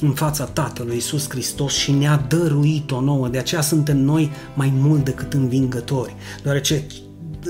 în 0.00 0.10
fața 0.12 0.44
Tatălui 0.44 0.94
Iisus 0.94 1.28
Hristos 1.28 1.72
și 1.72 1.92
ne-a 1.92 2.26
dăruit-o 2.28 3.00
nouă. 3.00 3.28
De 3.28 3.38
aceea 3.38 3.60
suntem 3.60 3.98
noi 3.98 4.30
mai 4.54 4.72
mult 4.76 5.04
decât 5.04 5.32
învingători, 5.32 6.14
deoarece 6.42 6.86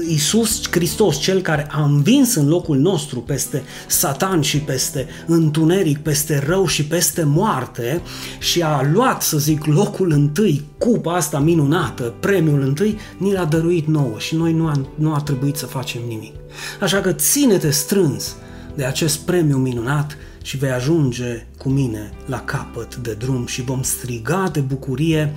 Iisus 0.09 0.62
Hristos, 0.70 1.18
cel 1.18 1.40
care 1.40 1.66
a 1.70 1.84
învins 1.84 2.34
în 2.34 2.49
locul 2.49 2.76
nostru 2.76 3.20
peste 3.20 3.62
Satan 3.86 4.40
și 4.40 4.59
peste 4.59 5.07
întuneric, 5.26 5.99
peste 5.99 6.42
rău 6.47 6.66
și 6.66 6.84
peste 6.84 7.22
moarte 7.22 8.03
și 8.38 8.62
a 8.62 8.88
luat, 8.92 9.22
să 9.22 9.38
zic, 9.38 9.64
locul 9.64 10.11
întâi, 10.11 10.64
cupa 10.78 11.14
asta 11.14 11.38
minunată, 11.38 12.14
premiul 12.20 12.61
întâi, 12.61 12.99
ni 13.18 13.32
l-a 13.32 13.44
dăruit 13.44 13.86
nouă 13.86 14.18
și 14.18 14.34
noi 14.34 14.53
nu 14.53 14.66
a, 14.66 14.72
nu 14.94 15.14
a 15.14 15.20
trebuit 15.20 15.57
să 15.57 15.66
facem 15.66 16.01
nimic. 16.09 16.34
Așa 16.80 17.01
că 17.01 17.12
ține-te 17.12 17.70
strâns 17.70 18.36
de 18.74 18.84
acest 18.84 19.18
premiu 19.18 19.57
minunat 19.57 20.16
și 20.47 20.57
vei 20.57 20.70
ajunge 20.70 21.47
cu 21.59 21.68
mine 21.68 22.12
la 22.26 22.40
capăt 22.40 22.97
de 22.97 23.14
drum 23.14 23.47
și 23.47 23.62
vom 23.62 23.82
striga 23.82 24.49
de 24.53 24.61
bucurie 24.61 25.34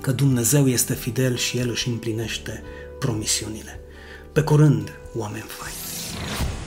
că 0.00 0.12
Dumnezeu 0.12 0.68
este 0.68 0.94
fidel 0.94 1.36
și 1.36 1.58
El 1.58 1.70
își 1.70 1.88
împlinește 1.88 2.62
promisiunile. 2.98 3.80
Pe 4.32 4.42
curând, 4.42 4.92
oameni 5.14 5.44
faini! 5.48 6.63